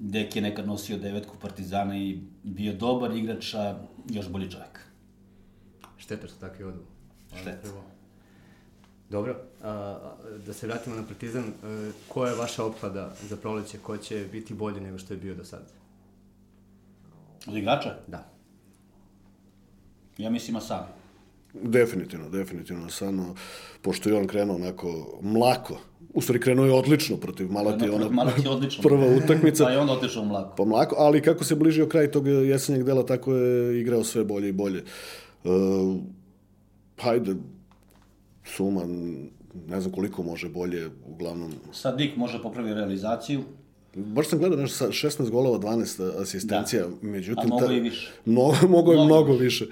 [0.00, 3.78] Dek je nekad nosio devetku Partizana i bio dobar igrač, a
[4.10, 4.80] još bolji čovek.
[5.96, 6.80] Šteta što takvi odu.
[7.40, 7.68] Šteta.
[9.10, 9.98] Dobro, a,
[10.46, 11.44] da se vratimo na Partizan.
[11.44, 11.52] E,
[12.08, 13.78] koja je vaša opklada za proleće?
[13.78, 15.64] Ko će biti bolji nego što je bio do sada?
[17.46, 17.94] Od igrača?
[18.06, 18.30] Da.
[20.18, 20.86] Ja mislim Asami.
[21.54, 22.90] Definitivno, definitivno.
[22.90, 23.34] Samo,
[23.82, 25.78] pošto je on krenuo onako mlako,
[26.14, 28.06] u stvari krenuo je odlično protiv Malatije, ona
[28.50, 28.82] odlično.
[28.82, 30.56] prva utakmica, Pa je onda otišao mlako.
[30.56, 34.48] pa mlako, ali kako se bližio kraj tog jesenjeg dela, tako je igrao sve bolje
[34.48, 34.84] i bolje.
[35.44, 35.96] Uh,
[36.98, 37.34] hajde,
[38.56, 38.82] suma,
[39.68, 41.52] ne znam koliko može bolje, uglavnom.
[41.72, 43.42] Sad Dik može popravi realizaciju,
[43.94, 47.44] Baš sam gledao nešto, sa 16 golova, 12 asistencija, međutim...
[47.44, 48.12] A mogo ta- i više.
[48.24, 49.66] Mnogo, mogo je Mnogo više.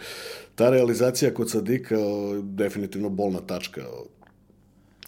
[0.54, 1.96] Ta realizacija kod Sadika,
[2.42, 3.80] definitivno bolna tačka.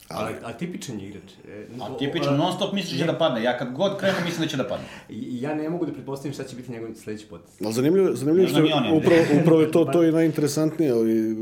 [0.09, 1.31] Ali, a tipičan je igrač.
[1.49, 3.43] E, a o- non stop misliš da će da padne.
[3.43, 4.87] Ja kad god krenu mislim da će da padne.
[5.43, 7.55] Ja ne mogu da pretpostavim šta će biti njegov sledeći potez.
[7.65, 10.91] Ali zanimljivo, zanimljivo što je upravo, upravo to, to je najinteresantnije.
[10.91, 11.35] I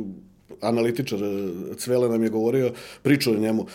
[0.60, 3.66] analitičar e, Cvele nam je govorio, pričao o njemu,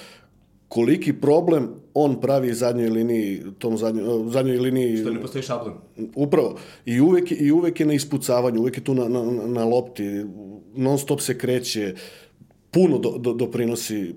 [0.68, 5.74] koliki problem on pravi zadnjoj liniji, tom zadnjoj, zadnjoj liniji Što ne postoji šablon.
[6.16, 6.58] Upravo.
[6.86, 10.26] I uvek, I uvek je na ispucavanju, uvek je tu na, na, na lopti,
[10.76, 11.96] non stop se kreće,
[12.72, 14.16] puno do, do, doprinosi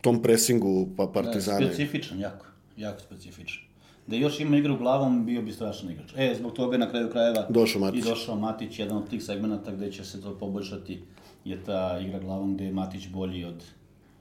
[0.00, 1.66] tom presingu pa Partizane.
[1.66, 2.46] Specifičan, jako.
[2.76, 3.62] Jako specifičan.
[4.06, 6.10] Da još ima igru glavom, bio bi strašan igrač.
[6.16, 8.04] E, zbog toga je na kraju krajeva Došao Matić.
[8.04, 11.02] i došao Matić, jedan od tih segmenata gde će se to poboljšati
[11.44, 13.64] je ta igra glavom gde je Matić bolji od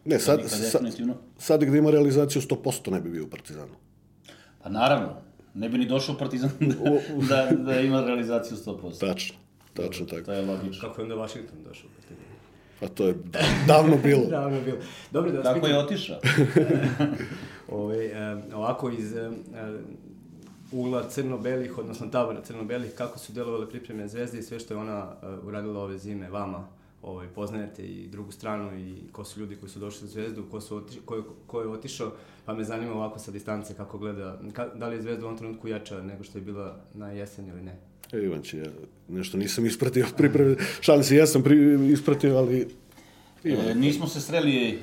[0.05, 1.15] Ne, sad, Sadika, sad, definitivno.
[1.37, 3.73] sad gde ima realizaciju 100% ne bi bio u Partizanu.
[4.63, 5.13] Pa naravno,
[5.53, 6.75] ne bi ni došao u Partizan da,
[7.29, 8.99] da, da ima realizaciju 100%.
[8.99, 9.35] Tačno,
[9.73, 10.25] tačno tako.
[10.25, 10.87] To je logično.
[10.87, 11.89] Kako je onda Washington došao?
[11.89, 12.23] u Partizan?
[12.81, 13.15] A to je
[13.67, 14.25] davno bilo.
[14.39, 14.77] davno bilo.
[15.11, 16.19] Dobro, da vas Tako je otišao.
[17.77, 19.31] ovaj, e, ovako iz e,
[20.71, 25.11] ugla crno-belih, odnosno tabora crno-belih, kako su delovale pripreme Zvezde i sve što je ona
[25.23, 26.67] e, uradila ove zime vama,
[27.03, 30.61] ovaj, poznajete i drugu stranu i ko su ljudi koji su došli u Zvezdu, ko,
[30.61, 32.11] su otiš, ko, je, ko je otišao,
[32.45, 35.37] pa me zanima ovako sa distance kako gleda, ka, da li je Zvezda u ovom
[35.37, 37.77] trenutku jača nego što je bila na jesen ili ne?
[38.13, 38.65] E, Ivanči, ja
[39.07, 40.55] nešto nisam ispratio pripreme.
[40.81, 42.67] Šalim se, jesam pri, ispratio, ali...
[43.43, 44.79] E, nismo se sreli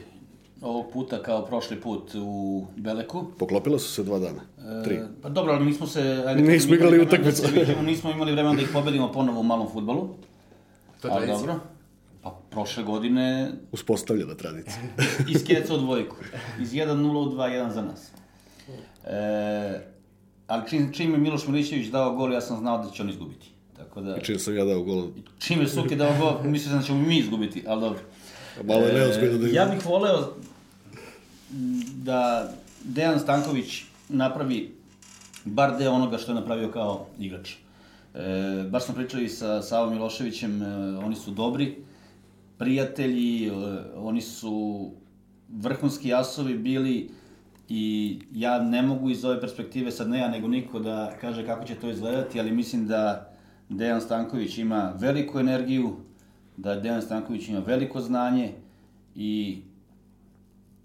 [0.60, 3.26] ovog puta kao prošli put u Beleku.
[3.38, 4.40] Poklopila su se dva dana.
[4.84, 4.94] Tri.
[4.94, 6.24] E, pa dobro, ali nismo se...
[6.26, 7.42] Ajde, Nismo igrali vremena utakmicu.
[7.42, 10.08] Da vidimo, nismo imali vremena da ih pobedimo ponovo u malom futbolu.
[11.00, 11.60] To je Ali dobro.
[12.50, 14.82] Prošle godine Uspostavljena tradicija.
[15.34, 16.16] iz keca u dvojku.
[16.60, 18.10] Iz 1-0 u 2-1 za nas.
[19.04, 19.80] E,
[20.46, 23.50] ali čim, čim je Miloš Milićević dao gol, ja sam znao da će on izgubiti.
[23.76, 25.08] Tako da, Čim sam ja dao gol,
[25.38, 28.00] čim je Suki dao gol, mislio sam da ćemo mi izgubiti, ali dobro.
[28.64, 29.46] malo je neozbiljno da...
[29.46, 30.34] E, ja bih voleo
[31.94, 32.52] da
[32.84, 34.74] Dejan Stanković napravi
[35.44, 37.52] bar deo onoga što je napravio kao igrač.
[38.14, 40.66] E, baš smo pričali sa Savom Miloševićem, e,
[40.98, 41.76] oni su dobri
[42.60, 43.50] prijatelji, e,
[43.96, 44.90] oni su
[45.48, 47.10] vrhunski asovi bili
[47.68, 51.64] i ja ne mogu iz ove perspektive, sad ne ja nego niko da kaže kako
[51.64, 53.32] će to izgledati, ali mislim da
[53.68, 55.96] Dejan Stanković ima veliku energiju,
[56.56, 58.52] da Dejan Stanković ima veliko znanje
[59.14, 59.62] i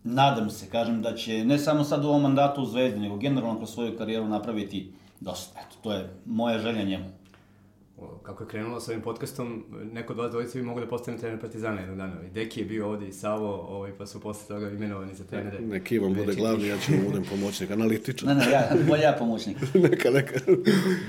[0.04, 3.58] nadam se, kažem, da će ne samo sad u ovom mandatu u Zvezdi, nego generalno
[3.58, 5.60] kroz svoju karijeru napraviti dosta.
[5.60, 7.06] Eto, to je moja želja njemu.
[7.98, 11.18] O, kako je krenulo sa ovim podcastom, neko od vas dvojice bi mogu da postane
[11.18, 12.16] trener Partizana jednog dana.
[12.28, 15.60] I Deki je bio ovde i Savo, ovaj, pa su posle toga imenovani za trenere.
[15.60, 18.28] Neki Ivan bude glavni, ja ću mu budem pomoćnik, analitičar.
[18.28, 19.58] Ne, ne, ja, bolje ja pomoćnik.
[19.90, 20.40] neka, neka.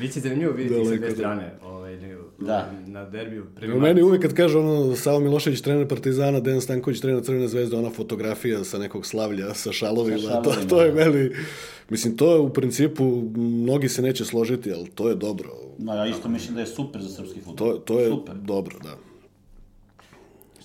[0.00, 1.14] Biće zanimljivo vidjeti sa dve da.
[1.14, 2.72] strane ovaj, ne, Da.
[2.86, 3.46] na derbiju.
[3.76, 7.76] U meni uvek kad kaže ono, Savo Milošević, trener Partizana, Dejan Stanković, trener Crvene zvezde,
[7.76, 11.04] ona fotografija sa nekog slavlja, sa šalovima, Sa to, šalovima, to je da.
[11.04, 11.30] meni,
[11.90, 15.50] mislim, to je u principu, mnogi se neće složiti, ali to je dobro.
[15.78, 17.72] No, ja isto mislim da je super za srpski futbol.
[17.72, 18.34] To, to je Super.
[18.34, 18.96] dobro, da.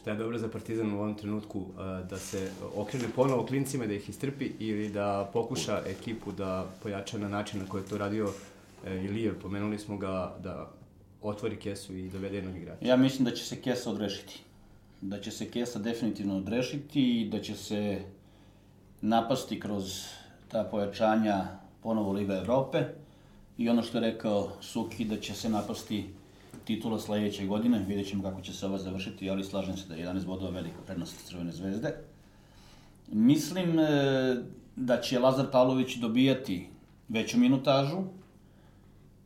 [0.02, 3.94] Šta je dobro za Partizan u ovom trenutku, a, da se okrene ponovo klincima, da
[3.94, 8.30] ih istrpi ili da pokuša ekipu da pojača na način na koji je to radio
[8.86, 10.72] e, Ilijev, pomenuli smo ga da
[11.22, 12.86] otvori kesu i dovede jednog igrača.
[12.86, 14.40] Ja mislim da će se Kesa odrešiti.
[15.02, 18.02] Da će se Kesa definitivno odrešiti i da će se
[19.02, 20.06] napasti kroz
[20.48, 21.46] ta pojačanja
[21.84, 22.84] ponovo Liga Evrope.
[23.58, 26.06] I ono što je rekao Suki, da će se napasti
[26.66, 27.86] titula sledeće godine.
[27.88, 30.82] Vidjet ćemo kako će se ova završiti, ali slažem se da je 11 bodova velika
[30.86, 31.94] prednost Crvene zvezde.
[33.08, 33.88] Mislim e,
[34.76, 36.68] da će Lazar Pavlović dobijati
[37.10, 37.98] veću minutažu,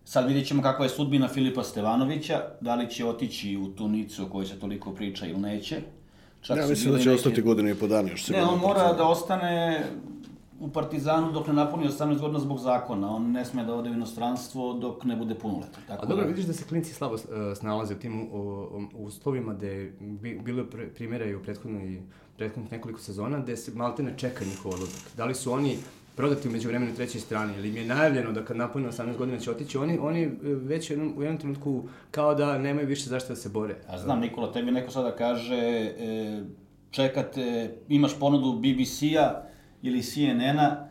[0.05, 4.23] Sad vidjet ćemo kakva je sudbina Filipa Stevanovića, da li će otići u tu Nicu
[4.23, 5.81] o kojoj se toliko priča ili neće.
[6.41, 8.93] Čak Ja mislim da će neke- ostati godinu i po dana još Ne, on mora
[8.93, 9.83] da ostane
[10.59, 13.09] u Partizanu dok ne napuni 18 godina zbog zakona.
[13.09, 15.83] On ne sme da ode u inostranstvo dok ne bude punoletan.
[15.87, 17.19] Tako A dobro, da- vidiš da se klinci slabo e,
[17.55, 18.27] snalaze u tim
[18.95, 22.01] uslovima da je bi, bilo pre- primjera i u prethodnoj
[22.37, 25.01] prethodnih nekoliko sezona gde se maltene čeka njihov odlazak.
[25.17, 25.77] Da li su oni
[26.15, 29.51] prodati umeđu vremenu trećoj strani ili im je najavljeno da kad napune 18 godina će
[29.51, 33.29] otići, oni, oni e, već u jednom, u jednom trenutku kao da nemaju više zašto
[33.29, 33.75] da se bore.
[33.87, 36.43] A znam, Nikola, tebi neko sada kaže, e,
[36.91, 39.41] čekate, imaš ponudu BBC-a
[39.81, 40.87] ili CNN-a,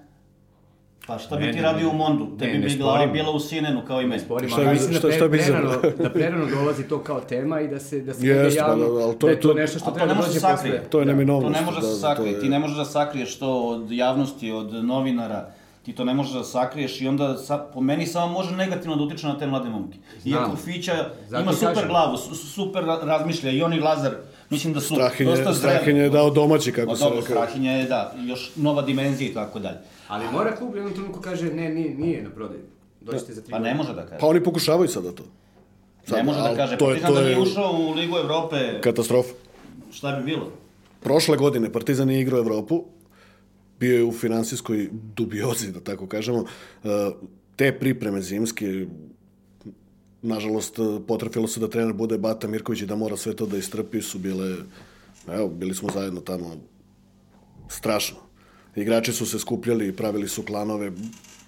[1.06, 2.26] pa šta bi Ne, ti radio u Mondu?
[2.38, 4.20] Tebi ne bi glava bila u CNN-u kao i meni.
[4.20, 7.60] Sporim, Šta mislim da, šta- pre, šta bi prerano, da prerano dolazi to kao tema
[7.60, 9.78] i da se, da se vidi javno, da, da, to da je to to- nešto
[9.78, 10.80] što treba ne da dođe posle.
[10.82, 11.46] To je neminovnost.
[11.48, 12.32] To ne može da se to sakrije.
[12.32, 15.48] je- Ti ne možeš da sakriješ to od javnosti, od novinara.
[15.82, 19.02] Ti to ne možeš da sakriješ i onda sa, po meni samo može negativno da
[19.02, 19.96] utiče na te mlade momke.
[20.24, 20.92] Iako Fića
[21.28, 21.88] Zato ima super kažem.
[21.88, 24.12] glavu, su- su- super ra- razmišlja i on i Lazar,
[24.50, 25.74] mislim da su Strahinje, dosta zreli.
[25.74, 27.36] Strahinje je dao domaći, kako Ma se dobro, rekao.
[27.36, 29.78] Strahinje je, da, još nova dimenzija i tako dalje.
[30.08, 32.60] Ali mora klub u jednom trenutku kaže ne, nije, nije na prodaju.
[33.00, 34.20] Dođite za tri Pa ne može da kaže.
[34.20, 35.22] Pa oni pokušavaju sada to.
[36.04, 36.76] Sad, ne može da kaže.
[36.78, 39.32] to je- Partizan to da je- nije ušao u Ligu Evrope, Katastrofa.
[39.92, 40.50] šta bi bilo?
[41.00, 42.84] Prošle godine Partizan je igrao Evropu,
[43.80, 46.44] bio je u finansijskoj dubiozi, da tako kažemo.
[46.84, 46.88] E,
[47.56, 48.86] Te pripreme zimske,
[50.24, 54.02] nažalost, potrefilo se da trener bude Bata Mirković i da mora sve to da istrpi,
[54.02, 54.56] su bile,
[55.28, 56.56] evo, bili smo zajedno tamo,
[57.68, 58.16] strašno.
[58.76, 60.92] Igrači su se skupljali, pravili su klanove,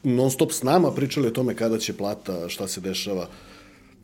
[0.02, 3.28] non stop s nama pričali o tome kada će plata, šta se dešava.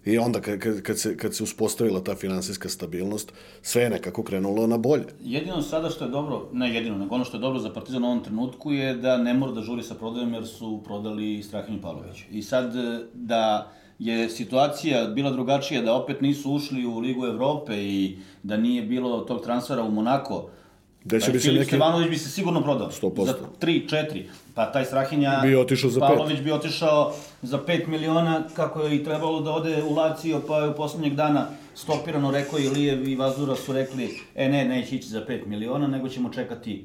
[0.04, 4.22] I onda kad, kad, kad, se, kad se uspostavila ta finansijska stabilnost, sve je nekako
[4.22, 5.04] krenulo na bolje.
[5.20, 8.06] Jedino sada što je dobro, ne jedino, nego ono što je dobro za Partizan u
[8.06, 12.24] ovom trenutku je da ne mora da žuri sa prodajom jer su prodali Strahinju Pavlović.
[12.30, 13.72] I sad e, da
[14.04, 19.20] je situacija bila drugačija, da opet nisu ušli u Ligu Evrope i da nije bilo
[19.20, 20.48] tog transfera u Monako,
[21.04, 22.90] Desio bi se Filip neki- Stevanović bi se sigurno prodao.
[22.90, 23.24] 100%.
[23.24, 24.22] Za 3, 4.
[24.54, 25.40] Pa taj Strahinja...
[25.42, 26.00] Bi otišao za.
[26.00, 30.58] Pavlović bi otišao za 5 miliona, kako je i trebalo da ode u Lazio, pa
[30.58, 34.96] je u poslednjeg dana stopirano, rekao i Lijev i Vazura su rekli, e ne, neće
[34.96, 36.84] ići za 5 miliona, nego ćemo čekati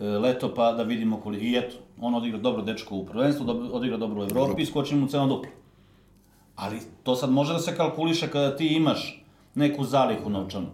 [0.00, 1.44] e, leto pa da vidimo koliko.
[1.44, 4.94] I eto, on odigra dobro dečko u prvenstvu, dobro, odigra dobro u Evropi i skoči
[4.94, 5.50] mu ceno duplo.
[6.56, 9.22] Ali to sad može da se kalkuliše kada ti imaš
[9.54, 10.66] neku zalihu novčanu.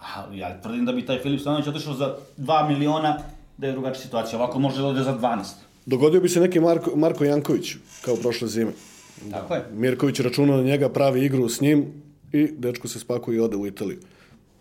[0.00, 3.18] A ja tvrdim da bi taj Filip Stanović otišao za 2 miliona,
[3.56, 4.38] da je drugačija situacija.
[4.38, 5.44] Ovako može da ode za 12.
[5.86, 7.74] Dogodio bi se neki Marko, Marko Janković,
[8.04, 8.72] kao prošle zime.
[9.30, 9.66] Tako je.
[9.72, 12.02] Mirković računa na njega, pravi igru s njim
[12.32, 13.98] i dečko se spakuje i ode u Italiju.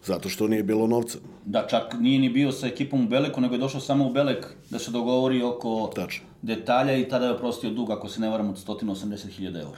[0.05, 1.17] Zato što nije bilo novca.
[1.45, 4.45] Da, čak nije ni bio sa ekipom u Beleku, nego je došao samo u Belek
[4.69, 6.25] da se dogovori oko Tačno.
[6.41, 9.77] detalja i tada je oprostio dug, ako se ne varam, od 180.000 eura.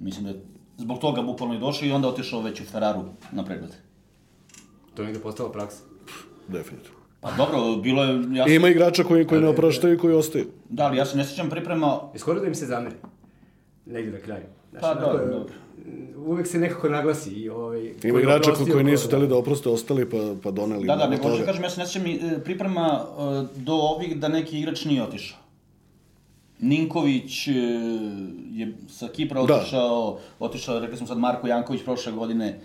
[0.00, 0.40] Mislim da je
[0.76, 3.70] zbog toga bukvalno i došao i onda otišao već u Ferraru na pregled.
[4.94, 5.82] To je negde postala praksa.
[6.48, 6.98] Definitivno.
[7.20, 8.10] Pa dobro, bilo je...
[8.36, 10.46] Ja sam, ima igrača koji, koji ne opraštaju i koji ostaju.
[10.68, 12.00] Da, ali ja se ne sjećam priprema...
[12.14, 12.94] I skoro da im se zameri.
[13.86, 14.44] Negde na kraju.
[14.70, 15.54] Znaš, Pa, dobro, dobro.
[16.26, 17.92] Uvek se nekako naglasi i ovaj...
[18.04, 21.08] Ima igrača koji, koji ko- nisu teli da oproste, ostali pa, pa doneli Da, da,
[21.08, 24.28] nego hoću da kažem, ja se ne sjećam i, e, priprema e, do ovih da
[24.28, 25.38] neki igrač nije otišao.
[26.60, 27.52] Ninković e,
[28.52, 29.54] je sa Kipra Da.
[29.54, 32.60] otišao, otišao, rekli smo sad Marko Janković prošle godine.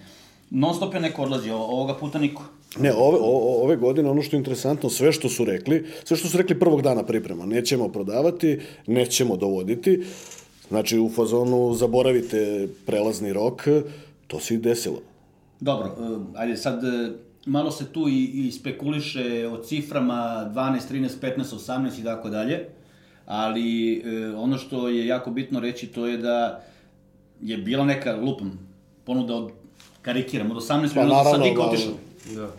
[0.50, 2.44] Non stop je neko odlazio, ovoga puta niko.
[2.80, 6.28] Ne, ove, o, ove godine ono što je interesantno, sve što su rekli, sve što
[6.28, 10.04] su rekli prvog dana priprema, nećemo prodavati, nećemo dovoditi,
[10.70, 13.68] znači u fazonu zaboravite prelazni rok,
[14.28, 15.02] to se i desilo.
[15.60, 17.12] Dobro, e, ajde sad, e,
[17.46, 22.66] malo se tu i, i spekuliše o ciframa 12, 13, 15, 18 i tako dalje,
[23.26, 26.63] ali e, ono što je jako bitno reći to je da
[27.41, 28.59] je bila neka, lupam,
[29.05, 29.51] ponuda od,
[30.01, 31.93] karikiram, od 18 Pa minuta sad niko da, otišao.
[32.36, 32.49] Da.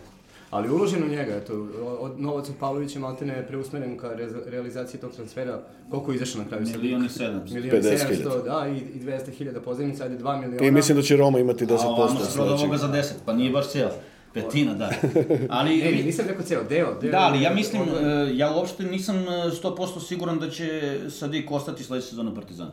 [0.49, 1.67] Ali uložen u njega, eto,
[1.99, 5.61] od novac od Pavlovića Maltene je preusmeren ka re realizaciji tog transfera.
[5.89, 6.65] Koliko je izašao na kraju?
[6.65, 6.81] Sad?
[6.81, 7.53] Milion i 700.
[7.53, 8.23] Milion i 50.000.
[8.23, 10.67] 700, da, i, i 200.000 pozivnica, ajde 2 miliona.
[10.67, 12.59] I mislim da će Roma imati 10% A ovamo se proda sledećeg.
[12.59, 13.91] ovoga za 10, pa nije baš cijela.
[14.35, 14.91] Petina, da.
[15.49, 17.11] Ali, Ne, nisam rekao ceo, deo, deo.
[17.11, 21.51] Da, ali ja mislim, Ovo- e, ja uopšte nisam e, 100% siguran da će Sadik
[21.51, 22.71] ostati sledeće sezone Partizana.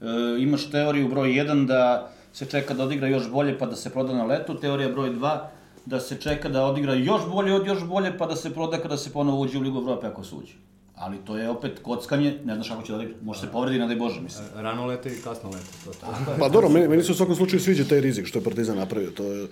[0.00, 0.04] E,
[0.38, 4.12] imaš teoriju broj 1 da se čeka da odigra još bolje pa da se proda
[4.14, 5.38] na letu, teorija broj 2
[5.86, 8.96] da se čeka da odigra još bolje od još bolje pa da se proda kada
[8.96, 10.52] se ponovo uđe u Ligu Evrope ako se uđe.
[10.94, 13.14] Ali to je opet kockanje, ne znaš kako će da odigra.
[13.22, 14.46] Može se povredi, ne daj Bože, mislim.
[14.56, 16.06] Rano leto i kasno leto, to to.
[16.40, 19.10] Pa dobro, meni, meni se u svakom slučaju sviđa taj rizik što je Partizan napravio.
[19.10, 19.46] To je,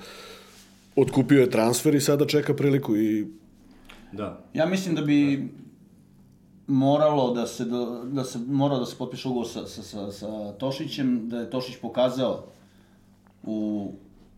[0.97, 3.27] otkupio je transfer i sada čeka priliku i
[4.13, 4.45] Da.
[4.55, 5.49] Ja mislim da bi
[6.67, 10.53] moralo da se, do, da se, morao da se potpiše ugovor sa, sa, sa, sa
[10.53, 12.45] Tošićem, da je Tošić pokazao
[13.43, 13.91] u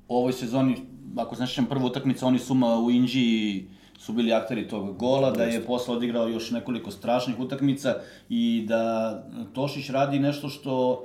[0.08, 0.76] ovoj sezoni,
[1.16, 4.96] ako se ne sjećam prva utakmica, oni su ma u Inđiji su bili akteri tog
[4.96, 7.94] gola, da je posle odigrao još nekoliko strašnih utakmica
[8.28, 9.12] i da
[9.52, 11.04] Tošić radi nešto što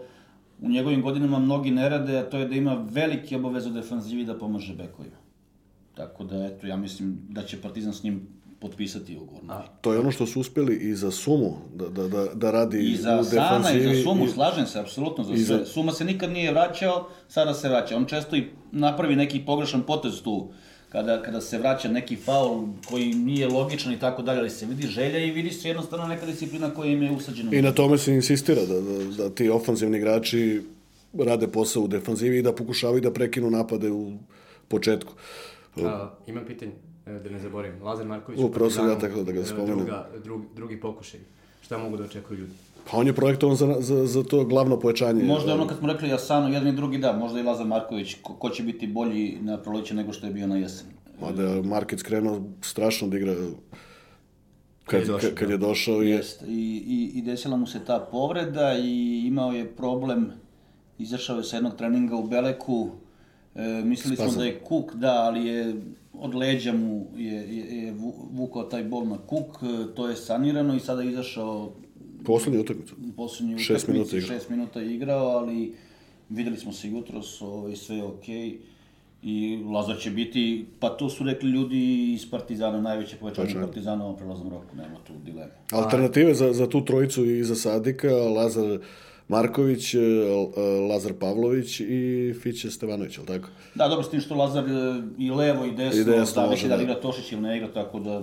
[0.61, 4.25] u njegovim godinama mnogi ne rade, a to je da ima velike obaveze u defanzivi
[4.25, 5.22] da pomaže bekovima.
[5.93, 8.27] Tako da, eto, ja mislim da će Partizan s njim
[8.59, 9.43] potpisati ugovor.
[9.43, 9.63] novi.
[9.81, 12.95] to je ono što su uspeli i za sumu da, da, da, da radi I
[12.97, 15.57] za u Sana i za Sumu, slažem se, apsolutno, za i sve.
[15.57, 17.97] za- Suma se nikad nije vraćao, sada se vraća.
[17.97, 20.47] On često i napravi neki pogrešan potez tu,
[20.89, 24.87] kada, kada se vraća neki faul koji nije logičan i tako dalje, ali se vidi
[24.87, 27.51] želja i vidi se jednostavno neka disciplina koja im je usađena.
[27.53, 30.61] I na tome se insistira da, da, da ti ofanzivni igrači
[31.15, 34.11] rade posao u defanzivi i da pokušavaju da prekinu napade u
[34.67, 35.13] početku.
[35.77, 36.71] A, imam pitanje,
[37.05, 37.83] e, da ne zaboravim.
[37.83, 39.77] Lazar Marković Upravo sam ja tako da ga e, spomenem.
[39.77, 41.19] Druga, drug, drugi pokušaj.
[41.61, 42.53] Šta mogu da očekuju ljudi?
[42.91, 45.23] Pa on je projektovan za, za, za to glavno pojačanje.
[45.23, 48.33] Možda ono kad smo rekli Jasano, jedan i drugi da, možda i Lazar Marković, ko,
[48.33, 50.87] ko će biti bolji na proleće nego što je bio na jesen.
[51.21, 53.53] Mada je Market krenuo strašno da igra Kad
[54.85, 57.99] kad, je došao, kad, je došao i Jest, i, i, i desila mu se ta
[58.11, 60.31] povreda i imao je problem,
[60.99, 62.89] izašao je sa jednog treninga u Beleku,
[63.55, 64.39] e, mislili smo Spazam.
[64.39, 65.75] da je kuk, da, ali je
[66.13, 70.15] od leđa mu je, je, je vu- vukao taj bol na kuk, e, to je
[70.15, 71.71] sanirano i sada je izašao
[72.25, 72.95] poslednju utakmicu.
[73.03, 74.27] u poslednjoj Šest minuta igrao.
[74.29, 75.73] šest minuta je igrao, ali
[76.29, 78.57] videli smo se jutros, ovaj, sve je okej.
[79.23, 81.79] I Lazar će biti, pa to su rekli ljudi
[82.13, 83.61] iz Partizana, najveće povećanje Tačno.
[83.61, 85.51] Partizana u prelaznom roku, nema tu dileme.
[85.71, 88.79] Alternative za, za tu trojicu i za Sadika, Lazar
[89.27, 93.47] Marković, e, e, Lazar Pavlović i Fiće Stevanović, ali tako?
[93.75, 96.75] Da, dobro, s tim što Lazar e, i levo i desno, I desno zavisi da
[96.75, 96.91] li da.
[96.91, 98.21] igra Tošić ili ne igra, tako da...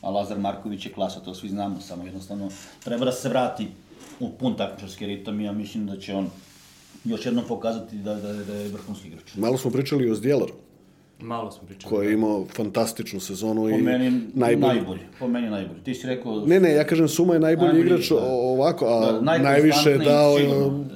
[0.00, 2.48] A Lazar Marković je klasa, to svi znamo, samo jednostavno
[2.84, 3.66] treba da se vrati
[4.20, 6.30] u pun takmičarski ritam i ja mislim da će on
[7.04, 9.34] još jednom pokazati da, da, da je vrhunski igrač.
[9.34, 10.54] Malo smo pričali o Zdjelaru,
[11.20, 11.90] Malo smo pričali.
[11.90, 14.66] koji je imao fantastičnu sezonu Po i meni najbolji.
[14.68, 15.00] najbolji.
[15.18, 15.80] Po meni najbolji.
[15.80, 16.40] Ti si rekao...
[16.40, 18.16] Ne, ne, ja kažem Suma je najbolji, Najbolji, igrač da.
[18.22, 20.42] ovako, a Da, najviše je dao e,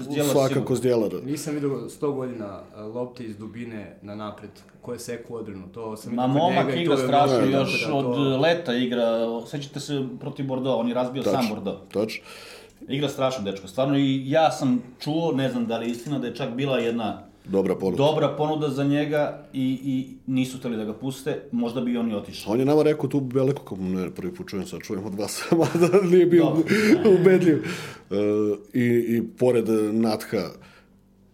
[0.00, 0.76] Zdjelar svakako sigurno.
[0.76, 1.10] Zdjelar.
[1.24, 2.46] Nisam vidio 100 godina
[2.76, 4.50] a, lopte iz dubine na napred,
[4.80, 5.68] koje seku odbranu.
[5.68, 9.06] To sam Ma momak igra strašno, bilo- još da od to- leta igra,
[9.42, 11.80] sećate se protiv Bordeaux, on je razbio sam Tačno, Bordeaux.
[11.88, 12.22] tačno.
[12.88, 16.26] Igra strašno, dečko, stvarno i ja sam čuo, ne znam da li je istina, da
[16.26, 17.96] je čak bila jedna Dobra ponuda.
[17.96, 22.14] dobra ponuda za njega i, i nisu hteli da ga puste, možda bi i oni
[22.14, 22.52] otišli.
[22.52, 25.42] On je nama rekao tu Beleku, kako ne, prvi put čujem, sad čujem od vas,
[25.58, 26.62] mada nije bio Dobro.
[27.20, 27.56] ubedljiv.
[28.10, 28.16] E,
[28.72, 30.50] i, I pored Natha,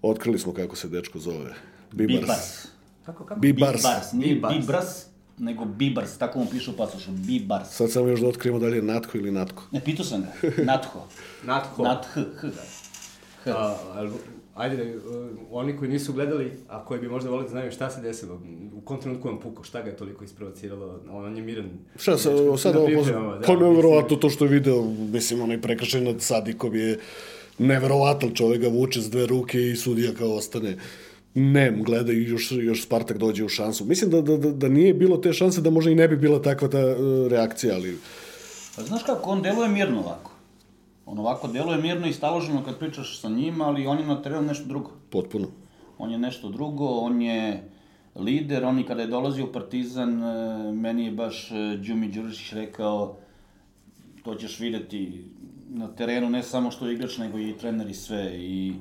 [0.03, 1.55] otkrili smo kako se dečko zove.
[1.93, 2.21] Bibars.
[2.21, 2.67] Bibars.
[3.07, 3.41] Kako, kako?
[3.41, 3.83] Bibars.
[3.83, 4.57] Bibars, nije Bibars.
[4.57, 5.07] Bibras,
[5.39, 7.69] nego Bibars, tako mu piše u pasošu, Bibars.
[7.71, 9.63] Sad samo još da otkrijemo da li je Natko ili Natko.
[9.71, 11.07] Ne, pitao sam ga, Natho.
[11.45, 11.83] Natko.
[11.83, 12.49] Nat H, H.
[13.45, 13.77] H.
[14.57, 15.03] Ajde, uh,
[15.51, 18.41] oni koji nisu gledali, a koji bi možda volili da znaju šta se desilo,
[18.77, 21.71] u kom trenutku on pukao, šta ga je toliko isprovociralo, on je miran.
[21.97, 23.69] Šta sa, dečko, sad ovo da, pa mislim.
[23.69, 24.83] nevjerovatno to što je video,
[25.13, 26.99] mislim, onaj prekršaj nad Sadikom je
[27.59, 30.77] neverovatan čovjek ga vuče s dve ruke i sudija kao ostane
[31.35, 33.85] nem, gleda i još, još Spartak dođe u šansu.
[33.85, 36.43] Mislim da, da, da, da nije bilo te šanse da možda i ne bi bila
[36.43, 36.97] takva ta e,
[37.29, 37.99] reakcija, ali
[38.77, 40.36] Pa znaš kako, on deluje mirno ovako.
[41.07, 44.43] On ovako deluje mirno i staloženo kad pričaš sa njim, ali on je na terenu
[44.43, 44.91] nešto drugo.
[45.11, 45.49] potpuno.
[45.99, 47.71] On je nešto drugo, on je
[48.17, 52.53] lider, on i kada je dolazio u Partizan, e, meni je baš e, Đumi Đurišić
[52.53, 53.17] rekao,
[54.25, 55.25] to ćeš videti
[55.69, 58.37] na terenu, ne samo što je igrač, nego i trener i sve.
[58.37, 58.75] I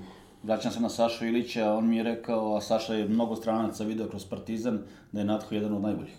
[0.43, 4.07] vraćam se na Sašu Ilića, on mi je rekao, a Saša je mnogo stranaca video
[4.07, 4.79] kroz Partizan,
[5.11, 6.15] da je Natho jedan od najboljih.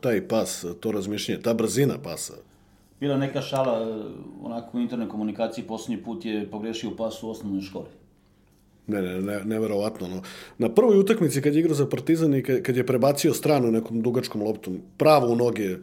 [0.00, 2.34] Taj pas, to razmišljanje, ta brzina pasa.
[3.04, 3.86] Bila neka šala, e,
[4.42, 7.90] onako u internoj komunikaciji, poslednji put je pogrešio pas u osnovnoj školi.
[8.86, 10.08] Ne, ne, ne, neverovatno.
[10.08, 10.22] No.
[10.58, 14.00] Na prvoj utakmici kad je igrao za Partizan i kad, kad je prebacio stranu nekom
[14.02, 15.76] dugačkom loptom, pravo u noge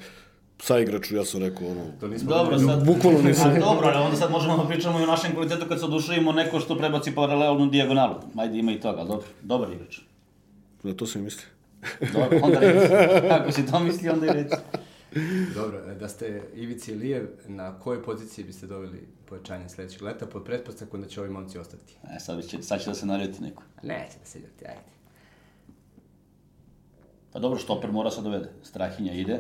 [0.60, 2.70] sa igraču, ja sam rekao, ono, To nismo Dobro, videli.
[2.70, 2.86] sad...
[2.86, 5.80] Bukvalno nisam- A, dobro, ali onda sad možemo da pričamo i o našem kvalitetu kad
[5.80, 8.16] se oduševimo neko što prebaci paralelnu dijagonalu.
[8.36, 9.26] Ajde, ima i toga, ali dobro.
[9.42, 10.00] Dobar igrač.
[10.84, 11.48] na to sam mislio.
[12.14, 12.94] Dobro, onda reci.
[13.38, 14.56] Ako si to misli, onda i reci.
[15.56, 20.44] Dobro, e, da ste Ivici Lijev, na kojoj poziciji biste doveli pojačanje sledećeg leta pod
[20.44, 21.94] pretpostavkom da će ovi momci ostati?
[22.08, 23.64] E, sad, će, sad će da se naljeti neko.
[23.84, 24.82] Neće da se ljuti, ajde.
[27.32, 28.50] Pa dobro, štoper mora se dovede.
[28.64, 29.40] Strahinja ide.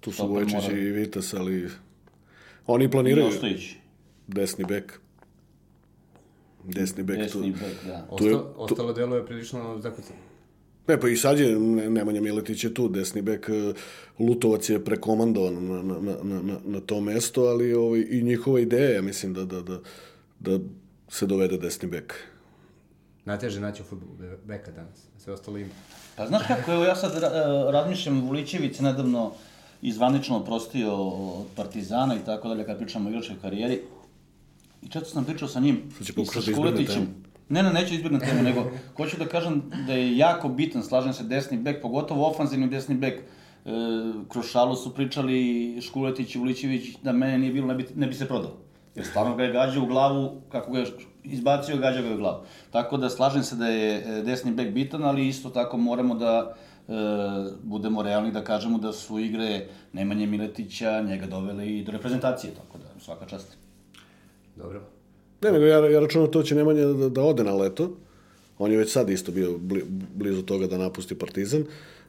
[0.00, 1.68] Tu su Vojčić mora- i Vitas, ali
[2.66, 3.70] oni I planiraju Ostojić.
[4.26, 5.00] desni bek.
[6.64, 7.58] Desni bek Desni tu.
[7.58, 8.06] bek, da.
[8.08, 10.18] Tu je- Osta, ostalo delo je prilično zakucano.
[10.88, 13.72] Ne, pa i sad je Ne- Nemanja Miletić je tu, desni bek, e,
[14.18, 18.88] Lutovac je prekomandovan na, na, na, na, na, to mesto, ali ovaj, i njihova ideja
[18.90, 19.78] je, mislim, da, da, da,
[20.40, 20.58] da
[21.08, 22.14] se dovede desni bek.
[23.24, 24.98] Najteže naći u futbolu be- beka danas.
[25.18, 25.70] Sve ostalo ima.
[26.16, 27.26] Pa znaš kako, evo ja sad e,
[27.72, 29.32] razmišljam, Vulićević se nedavno
[29.82, 33.80] izvanično oprostio od Partizana i tako dalje, kad pričamo o igračkoj karijeri.
[34.82, 37.14] I često sam pričao sa njim i sa da Škuletićem.
[37.52, 41.24] Ne, ne, neću izbjegnuti temu, nego hoću da kažem da je jako bitan, slažem se,
[41.24, 43.18] desni bek, pogotovo ofanzivni desni bek.
[43.18, 43.22] E,
[44.28, 48.14] kroz šalu su pričali Škuletić i Vulićević da mene nije bilo, ne bi, ne bi
[48.14, 48.56] se prodao.
[48.94, 50.86] Jer stvarno ga je gađao u glavu, kako ga je
[51.24, 52.44] izbacio, gađao ga je u glavu.
[52.70, 56.54] Tako da slažem se da je e, desni bek bitan, ali isto tako moramo da
[56.88, 56.92] e,
[57.62, 62.78] budemo realni da kažemo da su igre Nemanje Miletića njega dovele i do reprezentacije, tako
[62.78, 63.56] da svaka čast.
[64.56, 64.91] Dobro.
[65.42, 67.96] Ne, nego ja, ja računam to će Nemanja da, da ode na leto.
[68.58, 69.84] On je već sad isto bio bli,
[70.14, 71.64] blizu toga da napusti Partizan.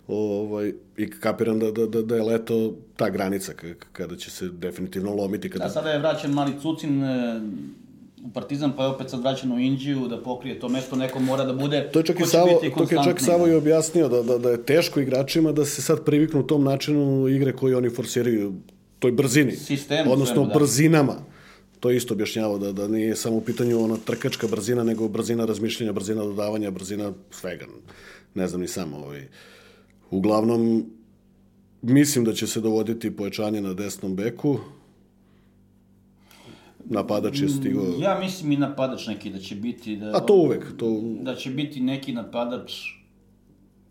[0.07, 3.53] Ovaj, I kapiram da, da, da, da je leto ta granica
[3.91, 5.49] kada će se definitivno lomiti.
[5.49, 5.63] Kada...
[5.63, 7.41] Da, sada je vraćen mali Cucin e,
[8.25, 11.45] u Partizan, pa je opet sad vraćen u Indiju da pokrije to mesto, neko mora
[11.45, 13.51] da bude To je čak i Savo, to je čak Savo da.
[13.51, 17.53] i objasnio da, da, da je teško igračima da se sad priviknu tom načinu igre
[17.53, 18.53] koji oni forsiraju,
[18.99, 19.51] toj brzini.
[19.51, 20.59] Sistemu Odnosno svemu, da.
[20.59, 21.32] brzinama.
[21.83, 25.45] To je isto objašnjavao da, da nije samo u pitanju ona trkačka brzina, nego brzina
[25.45, 27.65] razmišljanja, brzina dodavanja, brzina svega.
[28.35, 28.93] Ne znam ni sam.
[28.93, 29.27] Ovaj.
[30.11, 30.85] Uglavnom,
[31.81, 34.59] mislim da će se dovoditi pojačanje na desnom beku.
[36.85, 37.95] Napadač je stigao...
[37.99, 39.95] Ja mislim i napadač neki da će biti...
[39.95, 42.73] Da, A to uvek, to Da će biti neki napadač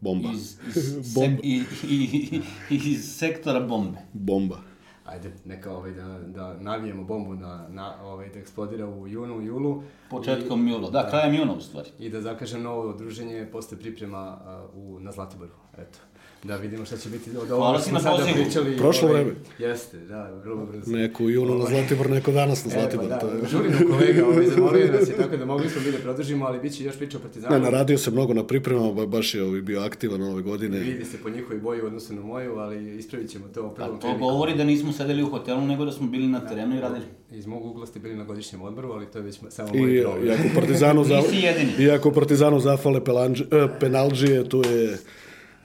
[0.00, 0.30] bomba.
[0.34, 1.42] iz, iz, Bomba.
[1.42, 2.40] se, i, i,
[2.70, 3.98] iz sektora bombe.
[4.12, 4.71] Bomba.
[5.06, 9.82] Ajde, neka ovaj, da, da navijemo bombu na, na, ovaj, da eksplodira u junu, julu.
[10.10, 11.88] Početkom jula, da, krajem juna u stvari.
[11.98, 15.52] I da zakažem novo druženje posle priprema a, u, na Zlatiboru.
[15.78, 15.98] Eto.
[16.44, 18.34] Da vidimo šta će biti od Hvala ovoga ti smo na sada pozivu.
[18.36, 18.76] pričali.
[18.76, 19.36] Prošlo ovaj, vreme.
[19.58, 20.90] Jeste, da, vrlo brzo.
[20.92, 23.06] Neko u junu na Zlatibor, neko danas na Zlatibor.
[23.06, 23.42] E, pa to da, je...
[23.48, 26.72] žurimo kolega, ovaj, zamolio nas je tako da mogli smo mi da produžimo, ali bit
[26.72, 27.54] će još priča o Partizanu.
[27.54, 30.78] Ne, naradio se mnogo na pripremama, ba- baš je ovaj bio aktivan ove godine.
[30.78, 33.90] Vidi se po njihovoj boji u odnosu na moju, ali ispravit ćemo to Pa prvom
[33.92, 34.20] to prilikom.
[34.22, 37.04] govori da nismo sedeli u hotelu, nego da smo bili na terenu i radili.
[37.30, 40.02] Iz mog ugla ste bili na godišnjem odmoru, ali to je već samo moj I,
[40.02, 40.26] problem.
[40.26, 41.72] i ako Partizanu, za, Nisi jedini.
[41.78, 44.98] i ako Partizanu zafale pelanđi, e, penalđije, tu je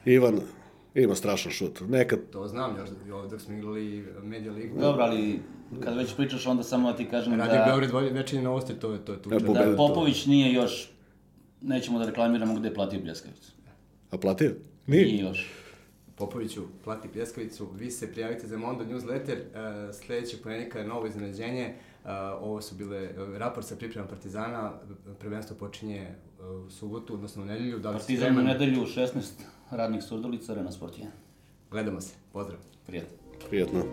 [0.05, 0.39] Ivan,
[1.04, 1.82] ima strašan šut.
[1.88, 4.80] Nekad To znam još ovdje dok smo igrali Media Ligu.
[4.80, 5.39] Dobro, ali
[5.84, 8.91] kad već pričaš, onda samo da ti kažem Radio da, Beograd volje večernje novosti, to
[8.91, 9.36] je to je tuča.
[9.36, 9.88] E, pobedili da to.
[9.88, 10.91] Popović nije još,
[11.62, 13.52] nećemo da reklamiramo gde je platio Bljeskavicu.
[14.12, 14.56] A platio?
[14.88, 15.06] Nije.
[15.06, 15.50] Nije još.
[16.16, 21.74] Popoviću plati pljeskavicu, vi se prijavite za Mondo newsletter, uh, sljedećeg ponedjeljka je novo iznenađenje,
[22.04, 22.10] uh,
[22.41, 24.74] ovo su bile uh, raport sa pripremom Partizana,
[25.20, 26.08] prvenstvo počinje
[26.39, 29.22] uh, u subotu, odnosno u nedjelju, da Partizan u nedelju 16
[29.72, 31.05] radnih surdulica, Arena Sport 1.
[31.72, 32.59] Gledamo se, pozdrav.
[32.86, 33.18] Prijatno.
[33.49, 33.84] Prijetno.